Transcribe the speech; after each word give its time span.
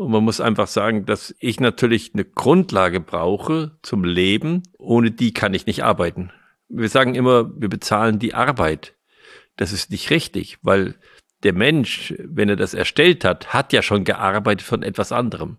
Und 0.00 0.12
man 0.12 0.24
muss 0.24 0.40
einfach 0.40 0.66
sagen, 0.66 1.04
dass 1.04 1.34
ich 1.40 1.60
natürlich 1.60 2.12
eine 2.14 2.24
Grundlage 2.24 3.00
brauche 3.00 3.76
zum 3.82 4.02
Leben. 4.02 4.62
Ohne 4.78 5.10
die 5.10 5.34
kann 5.34 5.52
ich 5.52 5.66
nicht 5.66 5.84
arbeiten. 5.84 6.32
Wir 6.70 6.88
sagen 6.88 7.14
immer, 7.14 7.50
wir 7.54 7.68
bezahlen 7.68 8.18
die 8.18 8.32
Arbeit. 8.32 8.94
Das 9.56 9.74
ist 9.74 9.90
nicht 9.90 10.08
richtig, 10.08 10.56
weil 10.62 10.94
der 11.42 11.52
Mensch, 11.52 12.14
wenn 12.16 12.48
er 12.48 12.56
das 12.56 12.72
erstellt 12.72 13.26
hat, 13.26 13.52
hat 13.52 13.74
ja 13.74 13.82
schon 13.82 14.04
gearbeitet 14.04 14.66
von 14.66 14.82
etwas 14.82 15.12
anderem. 15.12 15.58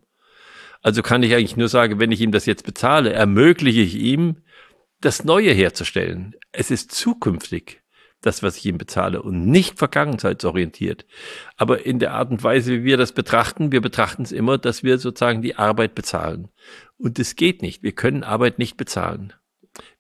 Also 0.81 1.03
kann 1.03 1.21
ich 1.21 1.35
eigentlich 1.35 1.55
nur 1.55 1.69
sagen, 1.69 1.99
wenn 1.99 2.12
ich 2.12 2.21
ihm 2.21 2.31
das 2.31 2.47
jetzt 2.47 2.65
bezahle, 2.65 3.13
ermögliche 3.13 3.81
ich 3.81 3.94
ihm, 3.94 4.37
das 5.01 5.23
Neue 5.23 5.51
herzustellen. 5.51 6.33
Es 6.51 6.71
ist 6.71 6.92
zukünftig 6.92 7.81
das, 8.22 8.44
was 8.44 8.58
ich 8.58 8.65
ihm 8.65 8.78
bezahle 8.78 9.22
und 9.22 9.46
nicht 9.46 9.78
vergangenheitsorientiert. 9.78 11.06
Aber 11.58 11.85
in 11.85 11.99
der 11.99 12.13
Art 12.13 12.31
und 12.31 12.44
Weise, 12.44 12.71
wie 12.71 12.83
wir 12.83 12.97
das 12.97 13.12
betrachten, 13.12 13.71
wir 13.71 13.81
betrachten 13.81 14.24
es 14.24 14.31
immer, 14.31 14.58
dass 14.58 14.83
wir 14.83 14.97
sozusagen 14.99 15.42
die 15.42 15.56
Arbeit 15.56 15.96
bezahlen. 15.96 16.49
Und 16.97 17.20
es 17.20 17.35
geht 17.35 17.61
nicht. 17.61 17.84
Wir 17.84 17.94
können 17.94 18.23
Arbeit 18.23 18.59
nicht 18.59 18.77
bezahlen. 18.77 19.34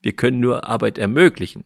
Wir 0.01 0.13
können 0.13 0.39
nur 0.39 0.67
Arbeit 0.67 0.97
ermöglichen. 0.97 1.65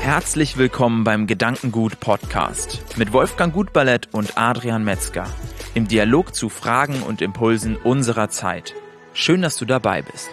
Herzlich 0.00 0.58
willkommen 0.58 1.02
beim 1.02 1.26
Gedankengut 1.26 1.98
Podcast 1.98 2.98
mit 2.98 3.14
Wolfgang 3.14 3.54
Gutballett 3.54 4.12
und 4.12 4.36
Adrian 4.36 4.84
Metzger 4.84 5.26
im 5.74 5.88
Dialog 5.88 6.34
zu 6.34 6.50
Fragen 6.50 7.02
und 7.02 7.22
Impulsen 7.22 7.76
unserer 7.76 8.28
Zeit. 8.28 8.74
Schön, 9.12 9.42
dass 9.42 9.56
du 9.56 9.64
dabei 9.64 10.02
bist. 10.02 10.30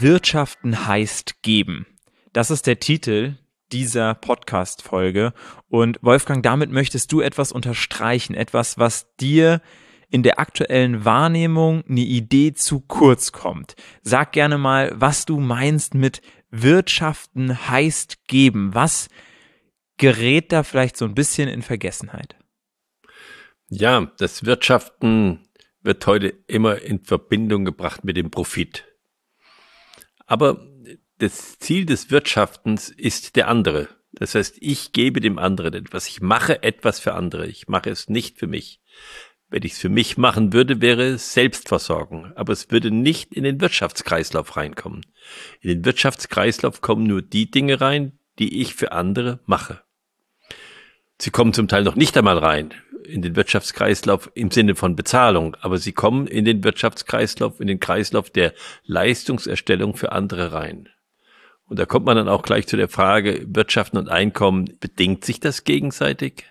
Wirtschaften 0.00 0.86
heißt 0.86 1.42
geben. 1.42 1.86
Das 2.32 2.50
ist 2.50 2.66
der 2.66 2.80
Titel 2.80 3.36
dieser 3.72 4.14
Podcast-Folge. 4.14 5.32
Und 5.68 5.98
Wolfgang, 6.02 6.42
damit 6.42 6.70
möchtest 6.70 7.12
du 7.12 7.20
etwas 7.20 7.52
unterstreichen, 7.52 8.34
etwas, 8.34 8.78
was 8.78 9.14
dir 9.16 9.60
in 10.10 10.22
der 10.22 10.40
aktuellen 10.40 11.04
Wahrnehmung 11.04 11.84
eine 11.88 12.00
Idee 12.00 12.52
zu 12.52 12.80
kurz 12.80 13.32
kommt. 13.32 13.76
Sag 14.02 14.32
gerne 14.32 14.58
mal, 14.58 14.92
was 14.94 15.24
du 15.24 15.38
meinst 15.38 15.94
mit 15.94 16.20
Wirtschaften 16.50 17.68
heißt 17.68 18.26
geben. 18.26 18.74
Was 18.74 19.08
gerät 19.98 20.50
da 20.50 20.62
vielleicht 20.62 20.96
so 20.96 21.04
ein 21.04 21.14
bisschen 21.14 21.48
in 21.48 21.62
Vergessenheit? 21.62 22.36
Ja, 23.68 24.10
das 24.18 24.44
Wirtschaften 24.44 25.46
wird 25.82 26.06
heute 26.06 26.34
immer 26.48 26.82
in 26.82 27.04
Verbindung 27.04 27.64
gebracht 27.64 28.02
mit 28.02 28.16
dem 28.16 28.30
Profit. 28.30 28.89
Aber 30.30 30.64
das 31.18 31.58
Ziel 31.58 31.86
des 31.86 32.12
Wirtschaftens 32.12 32.88
ist 32.88 33.34
der 33.34 33.48
andere. 33.48 33.88
Das 34.12 34.36
heißt, 34.36 34.58
ich 34.60 34.92
gebe 34.92 35.18
dem 35.20 35.40
anderen 35.40 35.74
etwas. 35.74 36.06
Ich 36.06 36.20
mache 36.20 36.62
etwas 36.62 37.00
für 37.00 37.14
andere. 37.14 37.48
Ich 37.48 37.66
mache 37.66 37.90
es 37.90 38.08
nicht 38.08 38.38
für 38.38 38.46
mich. 38.46 38.80
Wenn 39.48 39.64
ich 39.64 39.72
es 39.72 39.78
für 39.80 39.88
mich 39.88 40.18
machen 40.18 40.52
würde, 40.52 40.80
wäre 40.80 41.02
es 41.02 41.32
Selbstversorgung. 41.32 42.32
Aber 42.36 42.52
es 42.52 42.70
würde 42.70 42.92
nicht 42.92 43.34
in 43.34 43.42
den 43.42 43.60
Wirtschaftskreislauf 43.60 44.56
reinkommen. 44.56 45.04
In 45.62 45.70
den 45.70 45.84
Wirtschaftskreislauf 45.84 46.80
kommen 46.80 47.02
nur 47.08 47.22
die 47.22 47.50
Dinge 47.50 47.80
rein, 47.80 48.16
die 48.38 48.60
ich 48.60 48.76
für 48.76 48.92
andere 48.92 49.40
mache. 49.46 49.82
Sie 51.18 51.32
kommen 51.32 51.54
zum 51.54 51.66
Teil 51.66 51.82
noch 51.82 51.96
nicht 51.96 52.16
einmal 52.16 52.38
rein 52.38 52.72
in 53.04 53.22
den 53.22 53.36
Wirtschaftskreislauf 53.36 54.30
im 54.34 54.50
Sinne 54.50 54.74
von 54.74 54.96
Bezahlung, 54.96 55.56
aber 55.60 55.78
sie 55.78 55.92
kommen 55.92 56.26
in 56.26 56.44
den 56.44 56.64
Wirtschaftskreislauf, 56.64 57.60
in 57.60 57.66
den 57.66 57.80
Kreislauf 57.80 58.30
der 58.30 58.54
Leistungserstellung 58.84 59.96
für 59.96 60.12
andere 60.12 60.52
rein. 60.52 60.88
Und 61.64 61.78
da 61.78 61.86
kommt 61.86 62.06
man 62.06 62.16
dann 62.16 62.28
auch 62.28 62.42
gleich 62.42 62.66
zu 62.66 62.76
der 62.76 62.88
Frage, 62.88 63.44
Wirtschaften 63.46 63.96
und 63.96 64.08
Einkommen, 64.08 64.76
bedingt 64.80 65.24
sich 65.24 65.38
das 65.38 65.64
gegenseitig? 65.64 66.44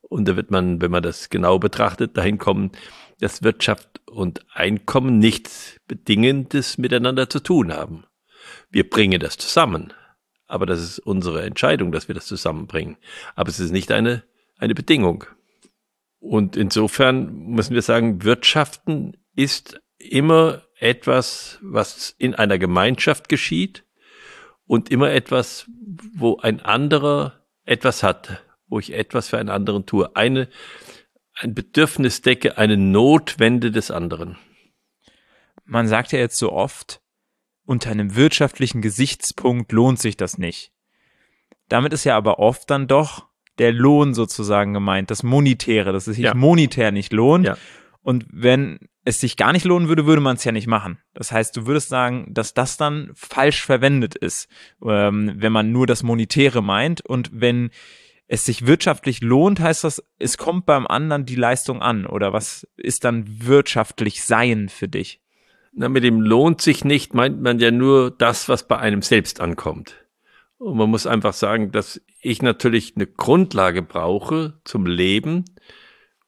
Und 0.00 0.26
da 0.26 0.34
wird 0.34 0.50
man, 0.50 0.80
wenn 0.80 0.90
man 0.90 1.02
das 1.02 1.28
genau 1.28 1.58
betrachtet, 1.58 2.16
dahin 2.16 2.38
kommen, 2.38 2.72
dass 3.20 3.42
Wirtschaft 3.42 4.00
und 4.06 4.44
Einkommen 4.52 5.18
nichts 5.18 5.76
Bedingendes 5.86 6.78
miteinander 6.78 7.28
zu 7.28 7.40
tun 7.40 7.72
haben. 7.72 8.04
Wir 8.70 8.88
bringen 8.88 9.20
das 9.20 9.36
zusammen. 9.36 9.92
Aber 10.46 10.66
das 10.66 10.80
ist 10.80 10.98
unsere 10.98 11.42
Entscheidung, 11.42 11.92
dass 11.92 12.08
wir 12.08 12.14
das 12.14 12.26
zusammenbringen. 12.26 12.96
Aber 13.36 13.50
es 13.50 13.60
ist 13.60 13.70
nicht 13.70 13.92
eine 13.92 14.24
eine 14.60 14.74
Bedingung. 14.74 15.24
Und 16.18 16.56
insofern 16.56 17.34
müssen 17.46 17.74
wir 17.74 17.82
sagen, 17.82 18.22
Wirtschaften 18.22 19.16
ist 19.34 19.80
immer 19.98 20.62
etwas, 20.78 21.58
was 21.62 22.14
in 22.18 22.34
einer 22.34 22.58
Gemeinschaft 22.58 23.28
geschieht 23.28 23.84
und 24.66 24.90
immer 24.90 25.10
etwas, 25.10 25.66
wo 26.14 26.38
ein 26.38 26.60
anderer 26.60 27.44
etwas 27.64 28.02
hat, 28.02 28.44
wo 28.66 28.78
ich 28.78 28.92
etwas 28.92 29.28
für 29.28 29.38
einen 29.38 29.48
anderen 29.48 29.86
tue. 29.86 30.14
Eine, 30.14 30.48
ein 31.34 31.54
Bedürfnis 31.54 32.20
decke, 32.20 32.58
eine 32.58 32.76
Notwende 32.76 33.70
des 33.70 33.90
anderen. 33.90 34.36
Man 35.64 35.88
sagt 35.88 36.12
ja 36.12 36.18
jetzt 36.18 36.36
so 36.36 36.52
oft, 36.52 37.00
unter 37.64 37.90
einem 37.90 38.14
wirtschaftlichen 38.14 38.82
Gesichtspunkt 38.82 39.72
lohnt 39.72 40.00
sich 40.00 40.16
das 40.16 40.36
nicht. 40.36 40.72
Damit 41.68 41.92
ist 41.92 42.04
ja 42.04 42.16
aber 42.16 42.38
oft 42.38 42.68
dann 42.68 42.88
doch 42.88 43.29
der 43.60 43.72
Lohn 43.72 44.14
sozusagen 44.14 44.72
gemeint, 44.72 45.10
das 45.10 45.22
Monetäre, 45.22 45.92
dass 45.92 46.06
es 46.06 46.16
sich 46.16 46.24
ja. 46.24 46.34
monetär 46.34 46.92
nicht 46.92 47.12
lohnt. 47.12 47.46
Ja. 47.46 47.58
Und 48.00 48.24
wenn 48.32 48.78
es 49.04 49.20
sich 49.20 49.36
gar 49.36 49.52
nicht 49.52 49.66
lohnen 49.66 49.88
würde, 49.88 50.06
würde 50.06 50.22
man 50.22 50.36
es 50.36 50.44
ja 50.44 50.52
nicht 50.52 50.66
machen. 50.66 50.98
Das 51.12 51.30
heißt, 51.30 51.54
du 51.58 51.66
würdest 51.66 51.90
sagen, 51.90 52.26
dass 52.30 52.54
das 52.54 52.78
dann 52.78 53.10
falsch 53.14 53.62
verwendet 53.62 54.14
ist, 54.14 54.48
ähm, 54.82 55.34
wenn 55.36 55.52
man 55.52 55.72
nur 55.72 55.86
das 55.86 56.02
Monetäre 56.02 56.62
meint. 56.62 57.04
Und 57.04 57.30
wenn 57.34 57.68
es 58.28 58.46
sich 58.46 58.66
wirtschaftlich 58.66 59.20
lohnt, 59.20 59.60
heißt 59.60 59.84
das, 59.84 60.02
es 60.18 60.38
kommt 60.38 60.64
beim 60.64 60.86
anderen 60.86 61.26
die 61.26 61.36
Leistung 61.36 61.82
an. 61.82 62.06
Oder 62.06 62.32
was 62.32 62.66
ist 62.78 63.04
dann 63.04 63.26
wirtschaftlich 63.46 64.24
sein 64.24 64.70
für 64.70 64.88
dich? 64.88 65.20
Na, 65.72 65.90
mit 65.90 66.02
dem 66.02 66.22
lohnt 66.22 66.62
sich 66.62 66.82
nicht, 66.82 67.12
meint 67.12 67.42
man 67.42 67.58
ja 67.58 67.70
nur 67.70 68.10
das, 68.10 68.48
was 68.48 68.66
bei 68.66 68.78
einem 68.78 69.02
selbst 69.02 69.40
ankommt. 69.40 69.96
Und 70.60 70.76
man 70.76 70.90
muss 70.90 71.06
einfach 71.06 71.32
sagen, 71.32 71.72
dass 71.72 72.02
ich 72.20 72.42
natürlich 72.42 72.92
eine 72.94 73.06
Grundlage 73.06 73.80
brauche 73.80 74.60
zum 74.64 74.84
Leben. 74.84 75.46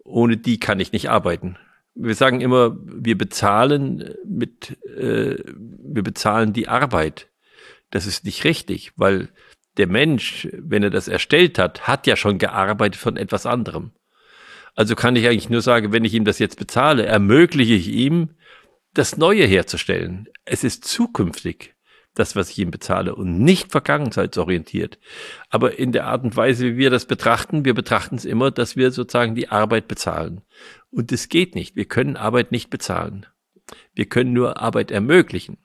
Ohne 0.04 0.38
die 0.38 0.58
kann 0.58 0.80
ich 0.80 0.90
nicht 0.90 1.10
arbeiten. 1.10 1.58
Wir 1.94 2.14
sagen 2.14 2.40
immer, 2.40 2.74
wir 2.82 3.18
bezahlen 3.18 4.14
mit, 4.26 4.78
äh, 4.86 5.36
wir 5.46 6.02
bezahlen 6.02 6.54
die 6.54 6.66
Arbeit. 6.66 7.28
Das 7.90 8.06
ist 8.06 8.24
nicht 8.24 8.44
richtig, 8.44 8.92
weil 8.96 9.28
der 9.76 9.86
Mensch, 9.86 10.48
wenn 10.50 10.82
er 10.82 10.90
das 10.90 11.08
erstellt 11.08 11.58
hat, 11.58 11.86
hat 11.86 12.06
ja 12.06 12.16
schon 12.16 12.38
gearbeitet 12.38 12.98
von 12.98 13.18
etwas 13.18 13.44
anderem. 13.44 13.90
Also 14.74 14.94
kann 14.94 15.14
ich 15.14 15.26
eigentlich 15.26 15.50
nur 15.50 15.60
sagen, 15.60 15.92
wenn 15.92 16.06
ich 16.06 16.14
ihm 16.14 16.24
das 16.24 16.38
jetzt 16.38 16.58
bezahle, 16.58 17.04
ermögliche 17.04 17.74
ich 17.74 17.88
ihm, 17.88 18.30
das 18.94 19.18
Neue 19.18 19.44
herzustellen. 19.44 20.30
Es 20.46 20.64
ist 20.64 20.86
zukünftig 20.86 21.74
das, 22.14 22.36
was 22.36 22.50
ich 22.50 22.58
ihm 22.58 22.70
bezahle 22.70 23.14
und 23.14 23.38
nicht 23.38 23.72
vergangenheitsorientiert. 23.72 24.98
Aber 25.48 25.78
in 25.78 25.92
der 25.92 26.06
Art 26.06 26.24
und 26.24 26.36
Weise, 26.36 26.66
wie 26.66 26.76
wir 26.76 26.90
das 26.90 27.06
betrachten, 27.06 27.64
wir 27.64 27.74
betrachten 27.74 28.16
es 28.16 28.24
immer, 28.24 28.50
dass 28.50 28.76
wir 28.76 28.90
sozusagen 28.90 29.34
die 29.34 29.48
Arbeit 29.48 29.88
bezahlen. 29.88 30.42
Und 30.90 31.10
es 31.10 31.28
geht 31.28 31.54
nicht. 31.54 31.74
Wir 31.74 31.86
können 31.86 32.16
Arbeit 32.16 32.52
nicht 32.52 32.68
bezahlen. 32.68 33.26
Wir 33.94 34.06
können 34.06 34.32
nur 34.32 34.60
Arbeit 34.60 34.90
ermöglichen. 34.90 35.56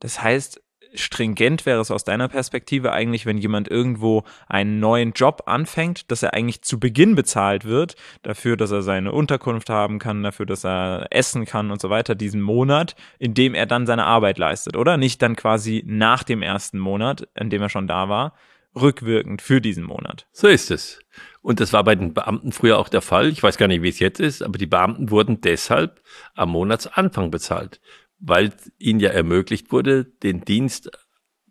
Das 0.00 0.22
heißt, 0.22 0.63
stringent 0.94 1.66
wäre 1.66 1.80
es 1.80 1.90
aus 1.90 2.04
deiner 2.04 2.28
Perspektive 2.28 2.92
eigentlich, 2.92 3.26
wenn 3.26 3.38
jemand 3.38 3.68
irgendwo 3.68 4.24
einen 4.48 4.80
neuen 4.80 5.12
Job 5.12 5.42
anfängt, 5.46 6.10
dass 6.10 6.22
er 6.22 6.34
eigentlich 6.34 6.62
zu 6.62 6.78
Beginn 6.80 7.14
bezahlt 7.14 7.64
wird, 7.64 7.96
dafür, 8.22 8.56
dass 8.56 8.70
er 8.70 8.82
seine 8.82 9.12
Unterkunft 9.12 9.70
haben 9.70 9.98
kann, 9.98 10.22
dafür, 10.22 10.46
dass 10.46 10.64
er 10.64 11.08
essen 11.10 11.44
kann 11.44 11.70
und 11.70 11.80
so 11.80 11.90
weiter, 11.90 12.14
diesen 12.14 12.40
Monat, 12.40 12.94
in 13.18 13.34
dem 13.34 13.54
er 13.54 13.66
dann 13.66 13.86
seine 13.86 14.04
Arbeit 14.04 14.38
leistet, 14.38 14.76
oder? 14.76 14.96
Nicht 14.96 15.22
dann 15.22 15.36
quasi 15.36 15.82
nach 15.86 16.22
dem 16.22 16.42
ersten 16.42 16.78
Monat, 16.78 17.28
in 17.34 17.50
dem 17.50 17.62
er 17.62 17.68
schon 17.68 17.86
da 17.86 18.08
war, 18.08 18.34
rückwirkend 18.74 19.40
für 19.42 19.60
diesen 19.60 19.84
Monat. 19.84 20.26
So 20.32 20.48
ist 20.48 20.70
es. 20.70 20.98
Und 21.42 21.60
das 21.60 21.72
war 21.72 21.84
bei 21.84 21.94
den 21.94 22.14
Beamten 22.14 22.52
früher 22.52 22.78
auch 22.78 22.88
der 22.88 23.02
Fall. 23.02 23.28
Ich 23.28 23.42
weiß 23.42 23.56
gar 23.56 23.68
nicht, 23.68 23.82
wie 23.82 23.88
es 23.88 23.98
jetzt 23.98 24.18
ist, 24.18 24.42
aber 24.42 24.58
die 24.58 24.66
Beamten 24.66 25.10
wurden 25.10 25.40
deshalb 25.40 26.00
am 26.34 26.50
Monatsanfang 26.50 27.30
bezahlt 27.30 27.80
weil 28.18 28.52
ihnen 28.78 29.00
ja 29.00 29.10
ermöglicht 29.10 29.72
wurde, 29.72 30.04
den 30.04 30.44
Dienst, 30.44 30.90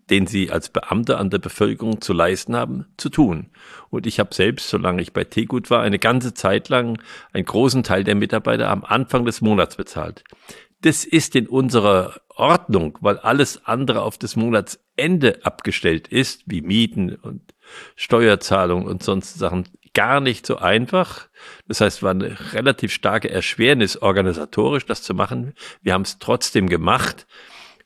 den 0.10 0.28
sie 0.28 0.52
als 0.52 0.70
Beamte 0.70 1.18
an 1.18 1.30
der 1.30 1.40
Bevölkerung 1.40 2.02
zu 2.02 2.14
leisten 2.14 2.56
haben, 2.56 2.86
zu 2.98 3.10
tun. 3.10 3.52
Und 3.90 4.06
ich 4.06 4.20
habe 4.20 4.34
selbst, 4.34 4.70
solange 4.70 5.02
ich 5.02 5.14
bei 5.14 5.24
Tegut 5.24 5.70
war, 5.70 5.82
eine 5.82 6.00
ganze 6.00 6.34
Zeit 6.34 6.70
lang 6.70 7.02
einen 7.32 7.46
großen 7.46 7.84
Teil 7.84 8.04
der 8.04 8.16
Mitarbeiter 8.16 8.70
am 8.70 8.84
Anfang 8.84 9.26
des 9.26 9.42
Monats 9.42 9.76
bezahlt. 9.76 10.24
Das 10.82 11.06
ist 11.06 11.36
in 11.36 11.48
unserer 11.48 12.20
Ordnung, 12.36 12.98
weil 13.02 13.18
alles 13.20 13.66
andere 13.66 14.02
auf 14.02 14.18
das 14.18 14.36
Monatsende 14.36 15.40
abgestellt 15.46 16.10
ist, 16.10 16.44
wie 16.46 16.62
Mieten 16.62 17.16
und 17.16 17.54
Steuerzahlung 17.96 18.86
und 18.86 19.02
sonst 19.02 19.36
Sachen, 19.36 19.70
gar 19.94 20.20
nicht 20.20 20.46
so 20.46 20.58
einfach. 20.58 21.28
Das 21.68 21.82
heißt, 21.82 21.98
es 21.98 22.04
war 22.04 22.12
eine 22.12 22.38
relativ 22.54 22.92
starke 22.92 23.30
Erschwernis 23.30 23.98
organisatorisch, 23.98 24.86
das 24.86 25.04
zu 25.04 25.14
machen. 25.14 25.54
Wir 25.82 25.94
haben 25.94 26.04
es 26.04 26.20
trotzdem 26.20 26.68
gemacht. 26.68 27.28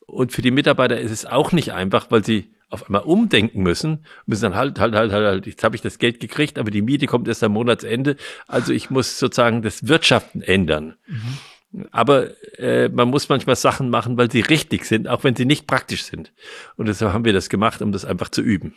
Und 0.06 0.32
für 0.32 0.42
die 0.42 0.52
Mitarbeiter 0.52 1.00
ist 1.00 1.12
es 1.12 1.26
auch 1.26 1.52
nicht 1.52 1.74
einfach, 1.74 2.10
weil 2.10 2.24
sie 2.24 2.54
auf 2.70 2.86
einmal 2.86 3.04
umdenken 3.04 3.64
müssen, 3.64 4.06
müssen 4.26 4.44
dann 4.44 4.56
halt, 4.56 4.80
halt, 4.80 4.94
halt, 4.94 5.12
halt, 5.12 5.26
halt 5.26 5.48
jetzt 5.48 5.64
habe 5.64 5.76
ich 5.76 5.82
das 5.82 6.00
Geld 6.00 6.20
gekriegt, 6.20 6.60
aber 6.60 6.70
die 6.70 6.82
Miete 6.82 7.08
kommt 7.08 7.28
erst 7.28 7.44
am 7.44 7.54
Monatsende. 7.54 8.18
Also 8.48 8.74
ich 8.74 8.90
muss 8.90 9.20
sozusagen 9.20 9.62
das 9.62 9.88
Wirtschaften 9.88 10.42
ändern. 10.42 10.96
Mhm. 11.08 11.38
Aber 11.92 12.30
äh, 12.58 12.90
man 12.90 13.10
muss 13.10 13.30
manchmal 13.30 13.56
Sachen 13.56 13.90
machen, 13.90 14.18
weil 14.18 14.32
sie 14.32 14.42
richtig 14.42 14.86
sind, 14.86 15.08
auch 15.08 15.24
wenn 15.24 15.36
sie 15.36 15.46
nicht 15.46 15.68
praktisch 15.68 16.04
sind. 16.04 16.34
Und 16.76 16.88
deshalb 16.88 17.14
haben 17.14 17.26
wir 17.26 17.34
das 17.34 17.50
gemacht, 17.50 17.82
um 17.82 17.92
das 17.92 18.06
einfach 18.06 18.30
zu 18.30 18.42
üben. 18.42 18.76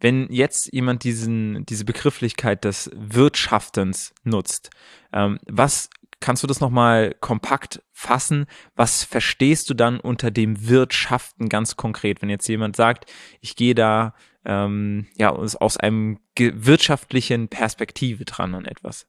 Wenn 0.00 0.32
jetzt 0.32 0.72
jemand 0.72 1.04
diesen, 1.04 1.64
diese 1.66 1.84
Begrifflichkeit 1.84 2.64
des 2.64 2.90
Wirtschaftens 2.94 4.14
nutzt, 4.24 4.70
ähm, 5.12 5.38
was 5.46 5.90
Kannst 6.20 6.42
du 6.42 6.46
das 6.46 6.60
nochmal 6.60 7.14
kompakt 7.20 7.82
fassen? 7.92 8.44
Was 8.76 9.04
verstehst 9.04 9.70
du 9.70 9.74
dann 9.74 9.98
unter 9.98 10.30
dem 10.30 10.68
Wirtschaften 10.68 11.48
ganz 11.48 11.76
konkret? 11.76 12.20
Wenn 12.20 12.28
jetzt 12.28 12.46
jemand 12.46 12.76
sagt, 12.76 13.10
ich 13.40 13.56
gehe 13.56 13.74
da 13.74 14.14
ähm, 14.44 15.06
ja 15.16 15.30
aus 15.30 15.76
einem 15.78 16.18
wirtschaftlichen 16.36 17.48
Perspektive 17.48 18.26
dran 18.26 18.54
an 18.54 18.66
etwas. 18.66 19.06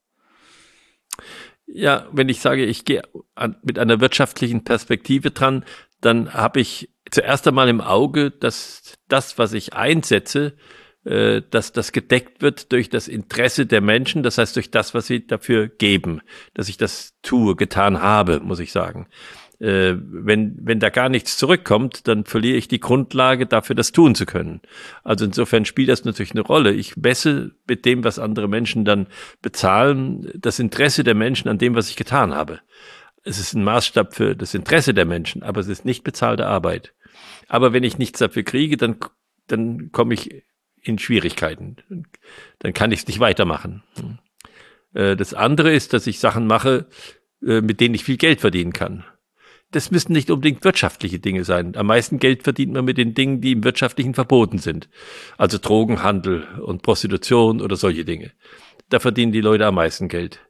Ja, 1.66 2.08
wenn 2.12 2.30
ich 2.30 2.40
sage, 2.40 2.64
ich 2.64 2.86
gehe 2.86 3.02
mit 3.62 3.78
einer 3.78 4.00
wirtschaftlichen 4.00 4.64
Perspektive 4.64 5.30
dran, 5.30 5.64
dann 6.00 6.32
habe 6.32 6.60
ich 6.60 6.90
zuerst 7.10 7.46
einmal 7.46 7.68
im 7.68 7.80
Auge, 7.82 8.30
dass 8.30 8.98
das, 9.08 9.38
was 9.38 9.52
ich 9.52 9.74
einsetze, 9.74 10.56
äh, 11.04 11.42
dass 11.50 11.72
das 11.72 11.92
gedeckt 11.92 12.42
wird 12.42 12.70
durch 12.72 12.88
das 12.88 13.08
Interesse 13.08 13.66
der 13.66 13.80
Menschen, 13.80 14.22
das 14.22 14.38
heißt 14.38 14.54
durch 14.54 14.70
das, 14.70 14.94
was 14.94 15.06
sie 15.06 15.26
dafür 15.26 15.68
geben, 15.68 16.20
dass 16.54 16.68
ich 16.68 16.76
das 16.76 17.14
tue, 17.22 17.56
getan 17.56 18.00
habe, 18.00 18.40
muss 18.40 18.60
ich 18.60 18.72
sagen. 18.72 19.08
Äh, 19.58 19.94
wenn, 19.96 20.56
wenn 20.60 20.80
da 20.80 20.90
gar 20.90 21.08
nichts 21.08 21.36
zurückkommt, 21.36 22.08
dann 22.08 22.24
verliere 22.24 22.56
ich 22.56 22.68
die 22.68 22.80
Grundlage 22.80 23.46
dafür, 23.46 23.76
das 23.76 23.92
tun 23.92 24.14
zu 24.14 24.26
können. 24.26 24.60
Also 25.04 25.24
insofern 25.24 25.64
spielt 25.64 25.88
das 25.88 26.04
natürlich 26.04 26.32
eine 26.32 26.40
Rolle. 26.40 26.72
Ich 26.72 26.96
messe 26.96 27.52
mit 27.68 27.84
dem, 27.84 28.02
was 28.02 28.18
andere 28.18 28.48
Menschen 28.48 28.84
dann 28.84 29.06
bezahlen, 29.40 30.30
das 30.34 30.58
Interesse 30.58 31.04
der 31.04 31.14
Menschen 31.14 31.48
an 31.48 31.58
dem, 31.58 31.74
was 31.74 31.90
ich 31.90 31.96
getan 31.96 32.34
habe. 32.34 32.60
Es 33.24 33.38
ist 33.38 33.54
ein 33.54 33.62
Maßstab 33.62 34.14
für 34.14 34.34
das 34.34 34.54
Interesse 34.54 34.94
der 34.94 35.04
Menschen, 35.04 35.44
aber 35.44 35.60
es 35.60 35.68
ist 35.68 35.84
nicht 35.84 36.02
bezahlte 36.02 36.46
Arbeit. 36.46 36.92
Aber 37.46 37.72
wenn 37.72 37.84
ich 37.84 37.98
nichts 37.98 38.18
dafür 38.18 38.42
kriege, 38.42 38.76
dann, 38.76 38.96
dann 39.46 39.92
komme 39.92 40.14
ich 40.14 40.42
in 40.82 40.98
Schwierigkeiten. 40.98 41.76
Dann 42.58 42.72
kann 42.74 42.92
ich 42.92 43.00
es 43.00 43.06
nicht 43.06 43.20
weitermachen. 43.20 43.82
Äh, 44.94 45.16
das 45.16 45.34
andere 45.34 45.72
ist, 45.72 45.92
dass 45.92 46.06
ich 46.06 46.18
Sachen 46.18 46.46
mache, 46.46 46.86
äh, 47.44 47.60
mit 47.60 47.80
denen 47.80 47.94
ich 47.94 48.04
viel 48.04 48.16
Geld 48.16 48.40
verdienen 48.40 48.72
kann. 48.72 49.04
Das 49.70 49.90
müssen 49.90 50.12
nicht 50.12 50.30
unbedingt 50.30 50.64
wirtschaftliche 50.64 51.18
Dinge 51.18 51.44
sein. 51.44 51.76
Am 51.76 51.86
meisten 51.86 52.18
Geld 52.18 52.42
verdient 52.42 52.74
man 52.74 52.84
mit 52.84 52.98
den 52.98 53.14
Dingen, 53.14 53.40
die 53.40 53.52
im 53.52 53.64
Wirtschaftlichen 53.64 54.12
verboten 54.12 54.58
sind. 54.58 54.90
Also 55.38 55.56
Drogenhandel 55.56 56.46
und 56.60 56.82
Prostitution 56.82 57.62
oder 57.62 57.76
solche 57.76 58.04
Dinge. 58.04 58.32
Da 58.90 59.00
verdienen 59.00 59.32
die 59.32 59.40
Leute 59.40 59.66
am 59.66 59.76
meisten 59.76 60.08
Geld. 60.08 60.40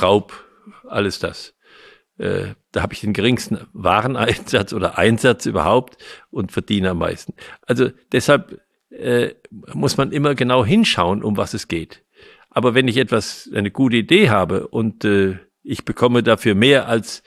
Raub, 0.00 0.32
alles 0.88 1.18
das. 1.18 1.54
Äh, 2.16 2.54
da 2.70 2.82
habe 2.82 2.94
ich 2.94 3.00
den 3.00 3.12
geringsten 3.12 3.66
Wareneinsatz 3.72 4.72
oder 4.72 4.96
Einsatz 4.96 5.46
überhaupt 5.46 5.96
und 6.30 6.52
verdiene 6.52 6.90
am 6.90 6.98
meisten. 6.98 7.34
Also 7.62 7.90
deshalb 8.12 8.60
äh, 8.98 9.34
muss 9.72 9.96
man 9.96 10.12
immer 10.12 10.34
genau 10.34 10.64
hinschauen, 10.64 11.22
um 11.22 11.36
was 11.36 11.54
es 11.54 11.68
geht. 11.68 12.02
Aber 12.50 12.74
wenn 12.74 12.88
ich 12.88 12.96
etwas, 12.96 13.50
eine 13.52 13.70
gute 13.70 13.96
Idee 13.96 14.30
habe 14.30 14.68
und 14.68 15.04
äh, 15.04 15.38
ich 15.62 15.84
bekomme 15.84 16.22
dafür 16.22 16.54
mehr 16.54 16.88
als, 16.88 17.22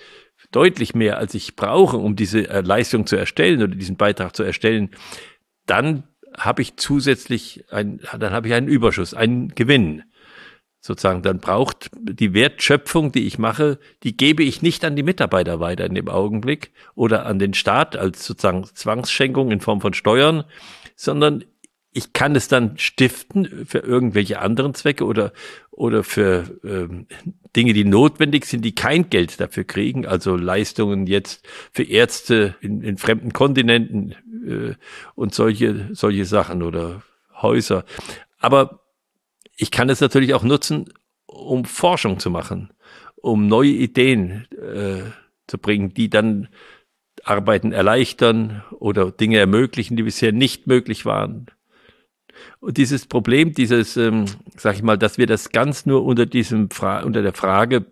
deutlich 0.51 0.95
mehr 0.95 1.17
als 1.17 1.33
ich 1.33 1.55
brauche, 1.55 1.97
um 1.97 2.15
diese 2.15 2.49
äh, 2.49 2.61
Leistung 2.61 3.05
zu 3.05 3.15
erstellen 3.15 3.61
oder 3.61 3.75
diesen 3.75 3.97
Beitrag 3.97 4.35
zu 4.35 4.43
erstellen, 4.43 4.91
dann 5.65 6.03
habe 6.37 6.61
ich 6.61 6.77
zusätzlich 6.77 7.65
ein, 7.69 7.99
dann 8.17 8.31
habe 8.31 8.47
ich 8.47 8.53
einen 8.53 8.67
Überschuss, 8.67 9.13
einen 9.13 9.49
Gewinn. 9.49 10.03
Sozusagen, 10.79 11.23
dann 11.23 11.39
braucht 11.39 11.89
die 11.99 12.33
Wertschöpfung, 12.33 13.11
die 13.11 13.25
ich 13.25 13.39
mache, 13.39 13.79
die 14.03 14.15
gebe 14.15 14.43
ich 14.43 14.61
nicht 14.61 14.85
an 14.85 14.95
die 14.95 15.03
Mitarbeiter 15.03 15.59
weiter 15.59 15.85
in 15.85 15.95
dem 15.95 16.07
Augenblick 16.07 16.71
oder 16.95 17.25
an 17.25 17.39
den 17.39 17.53
Staat 17.53 17.97
als 17.97 18.25
sozusagen 18.25 18.63
Zwangsschenkung 18.63 19.51
in 19.51 19.59
Form 19.59 19.81
von 19.81 19.93
Steuern, 19.93 20.45
sondern 20.95 21.43
ich 21.97 22.13
kann 22.13 22.35
es 22.35 22.47
dann 22.47 22.77
stiften 22.77 23.65
für 23.65 23.79
irgendwelche 23.79 24.38
anderen 24.39 24.75
Zwecke 24.75 25.03
oder, 25.03 25.33
oder 25.71 26.03
für 26.03 26.59
ähm, 26.63 27.07
Dinge, 27.55 27.73
die 27.73 27.85
notwendig 27.85 28.45
sind, 28.45 28.63
die 28.63 28.75
kein 28.75 29.09
Geld 29.09 29.39
dafür 29.39 29.63
kriegen, 29.63 30.05
also 30.05 30.35
Leistungen 30.35 31.07
jetzt 31.07 31.47
für 31.71 31.81
Ärzte 31.81 32.55
in, 32.61 32.83
in 32.83 32.97
fremden 32.97 33.33
Kontinenten 33.33 34.11
äh, 34.45 34.75
und 35.15 35.33
solche, 35.33 35.89
solche 35.94 36.25
Sachen 36.25 36.61
oder 36.61 37.01
Häuser. 37.41 37.83
Aber 38.38 38.81
ich 39.55 39.71
kann 39.71 39.89
es 39.89 40.00
natürlich 40.00 40.35
auch 40.35 40.43
nutzen, 40.43 40.93
um 41.25 41.65
Forschung 41.65 42.19
zu 42.19 42.29
machen, 42.29 42.71
um 43.15 43.47
neue 43.47 43.71
Ideen 43.71 44.47
äh, 44.51 45.01
zu 45.47 45.57
bringen, 45.57 45.95
die 45.95 46.11
dann 46.11 46.47
Arbeiten 47.23 47.71
erleichtern 47.71 48.63
oder 48.77 49.09
Dinge 49.09 49.39
ermöglichen, 49.39 49.97
die 49.97 50.03
bisher 50.03 50.31
nicht 50.31 50.67
möglich 50.67 51.03
waren. 51.03 51.47
Und 52.60 52.78
dieses 52.78 53.06
Problem, 53.06 53.54
dieses, 53.54 53.98
ähm, 53.98 54.25
sag 54.56 54.75
ich 54.75 54.84
mal, 54.84 54.98
dass 54.98 55.18
wir 55.18 55.28
das 55.28 55.50
ganz 55.51 55.86
nur 55.86 56.06
unter 56.06 56.25
diesem 56.25 56.69
Fra 56.69 57.04
unter 57.04 57.22
der 57.22 57.34
Frage 57.34 57.86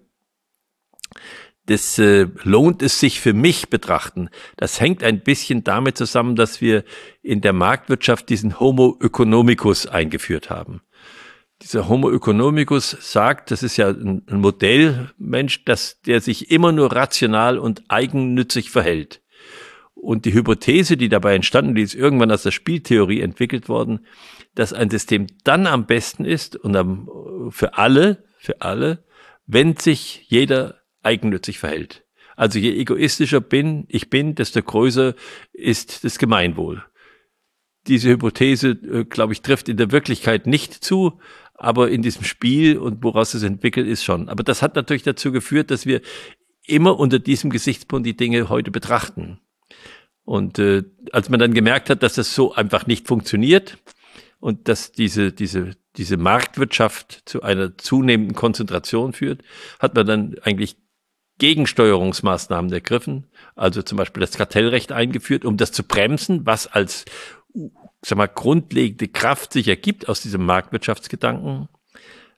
des 1.67 1.97
äh, 1.97 2.27
lohnt 2.43 2.81
es 2.81 2.99
sich 2.99 3.19
für 3.19 3.33
mich 3.33 3.69
betrachten. 3.69 4.29
Das 4.57 4.79
hängt 4.79 5.03
ein 5.03 5.21
bisschen 5.21 5.63
damit 5.63 5.97
zusammen, 5.97 6.35
dass 6.35 6.61
wir 6.61 6.83
in 7.21 7.41
der 7.41 7.53
Marktwirtschaft 7.53 8.29
diesen 8.29 8.59
Homo 8.59 8.97
economicus 9.01 9.87
eingeführt 9.87 10.49
haben. 10.49 10.81
Dieser 11.61 11.87
Homo 11.87 12.11
economicus 12.11 12.95
sagt, 12.99 13.49
das 13.49 13.63
ist 13.63 13.77
ja 13.77 13.87
ein, 13.87 14.23
ein 14.29 14.41
Modellmensch, 14.41 15.63
dass 15.65 16.01
der 16.01 16.21
sich 16.21 16.51
immer 16.51 16.71
nur 16.71 16.91
rational 16.91 17.57
und 17.57 17.83
eigennützig 17.87 18.69
verhält. 18.69 19.21
Und 20.05 20.25
die 20.25 20.33
Hypothese, 20.33 20.97
die 20.97 21.09
dabei 21.09 21.33
entstanden, 21.33 21.73
die 21.73 21.81
ist 21.81 21.95
irgendwann 21.95 22.31
aus 22.31 22.43
der 22.43 22.51
Spieltheorie 22.51 23.21
entwickelt 23.21 23.67
worden, 23.67 24.05
dass 24.53 24.71
ein 24.71 24.91
System 24.91 25.25
dann 25.43 25.65
am 25.65 25.87
besten 25.87 26.25
ist 26.25 26.55
und 26.55 26.75
am, 26.75 27.09
für 27.49 27.79
alle, 27.79 28.23
für 28.37 28.61
alle, 28.61 29.03
wenn 29.47 29.75
sich 29.77 30.23
jeder 30.27 30.81
eigennützig 31.01 31.57
verhält. 31.57 32.05
Also 32.35 32.59
je 32.59 32.79
egoistischer 32.79 33.41
bin, 33.41 33.85
ich 33.87 34.11
bin, 34.11 34.35
desto 34.35 34.61
größer 34.61 35.15
ist 35.53 36.03
das 36.03 36.19
Gemeinwohl. 36.19 36.83
Diese 37.87 38.09
Hypothese, 38.09 38.69
äh, 38.69 39.05
glaube 39.05 39.33
ich, 39.33 39.41
trifft 39.41 39.69
in 39.69 39.77
der 39.77 39.91
Wirklichkeit 39.91 40.45
nicht 40.45 40.71
zu, 40.71 41.19
aber 41.55 41.89
in 41.89 42.03
diesem 42.03 42.25
Spiel 42.25 42.77
und 42.77 43.03
woraus 43.03 43.33
es 43.33 43.41
entwickelt 43.41 43.87
ist 43.87 44.03
schon. 44.03 44.29
Aber 44.29 44.43
das 44.43 44.61
hat 44.61 44.75
natürlich 44.75 45.01
dazu 45.01 45.31
geführt, 45.31 45.71
dass 45.71 45.87
wir 45.87 46.01
immer 46.63 46.99
unter 46.99 47.17
diesem 47.17 47.49
Gesichtspunkt 47.49 48.05
die 48.05 48.15
Dinge 48.15 48.49
heute 48.49 48.69
betrachten. 48.69 49.39
Und 50.23 50.59
äh, 50.59 50.83
als 51.11 51.29
man 51.29 51.39
dann 51.39 51.53
gemerkt 51.53 51.89
hat, 51.89 52.01
dass 52.03 52.15
das 52.15 52.33
so 52.33 52.53
einfach 52.53 52.87
nicht 52.87 53.07
funktioniert 53.07 53.77
und 54.39 54.67
dass 54.67 54.91
diese, 54.91 55.31
diese, 55.31 55.71
diese 55.97 56.17
Marktwirtschaft 56.17 57.23
zu 57.25 57.43
einer 57.43 57.77
zunehmenden 57.77 58.35
Konzentration 58.35 59.13
führt, 59.13 59.43
hat 59.79 59.95
man 59.95 60.07
dann 60.07 60.35
eigentlich 60.41 60.77
Gegensteuerungsmaßnahmen 61.37 62.71
ergriffen, 62.71 63.27
also 63.55 63.81
zum 63.81 63.97
Beispiel 63.97 64.21
das 64.21 64.37
Kartellrecht 64.37 64.91
eingeführt, 64.91 65.43
um 65.45 65.57
das 65.57 65.71
zu 65.73 65.83
bremsen, 65.83 66.45
was 66.45 66.65
als 66.65 67.05
sag 68.05 68.17
mal, 68.17 68.27
grundlegende 68.27 69.07
Kraft 69.07 69.53
sich 69.53 69.67
ergibt 69.67 70.07
aus 70.07 70.21
diesem 70.21 70.45
Marktwirtschaftsgedanken. 70.45 71.67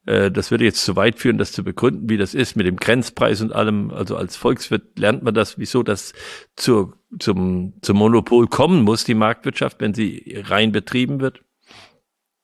Äh, 0.08 0.32
das 0.32 0.50
würde 0.50 0.64
jetzt 0.64 0.84
zu 0.84 0.96
weit 0.96 1.20
führen, 1.20 1.38
das 1.38 1.52
zu 1.52 1.64
begründen, 1.64 2.10
wie 2.10 2.18
das 2.18 2.34
ist 2.34 2.56
mit 2.56 2.66
dem 2.66 2.78
Grenzpreis 2.78 3.42
und 3.42 3.54
allem. 3.54 3.92
Also 3.92 4.16
als 4.16 4.36
Volkswirt 4.36 4.98
lernt 4.98 5.22
man 5.22 5.34
das, 5.34 5.60
wieso 5.60 5.84
das 5.84 6.14
zur, 6.56 6.98
zum, 7.20 7.74
zum 7.82 7.98
Monopol 7.98 8.48
kommen 8.48 8.84
muss, 8.84 9.04
die 9.04 9.14
Marktwirtschaft, 9.14 9.80
wenn 9.80 9.94
sie 9.94 10.42
rein 10.48 10.72
betrieben 10.72 11.20
wird. 11.20 11.42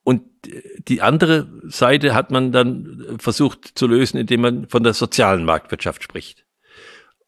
Und 0.03 0.23
die 0.89 1.01
andere 1.01 1.47
Seite 1.63 2.13
hat 2.13 2.29
man 2.29 2.51
dann 2.51 3.17
versucht 3.17 3.71
zu 3.75 3.87
lösen, 3.87 4.17
indem 4.17 4.41
man 4.41 4.67
von 4.67 4.83
der 4.83 4.93
sozialen 4.93 5.45
Marktwirtschaft 5.45 6.03
spricht. 6.03 6.45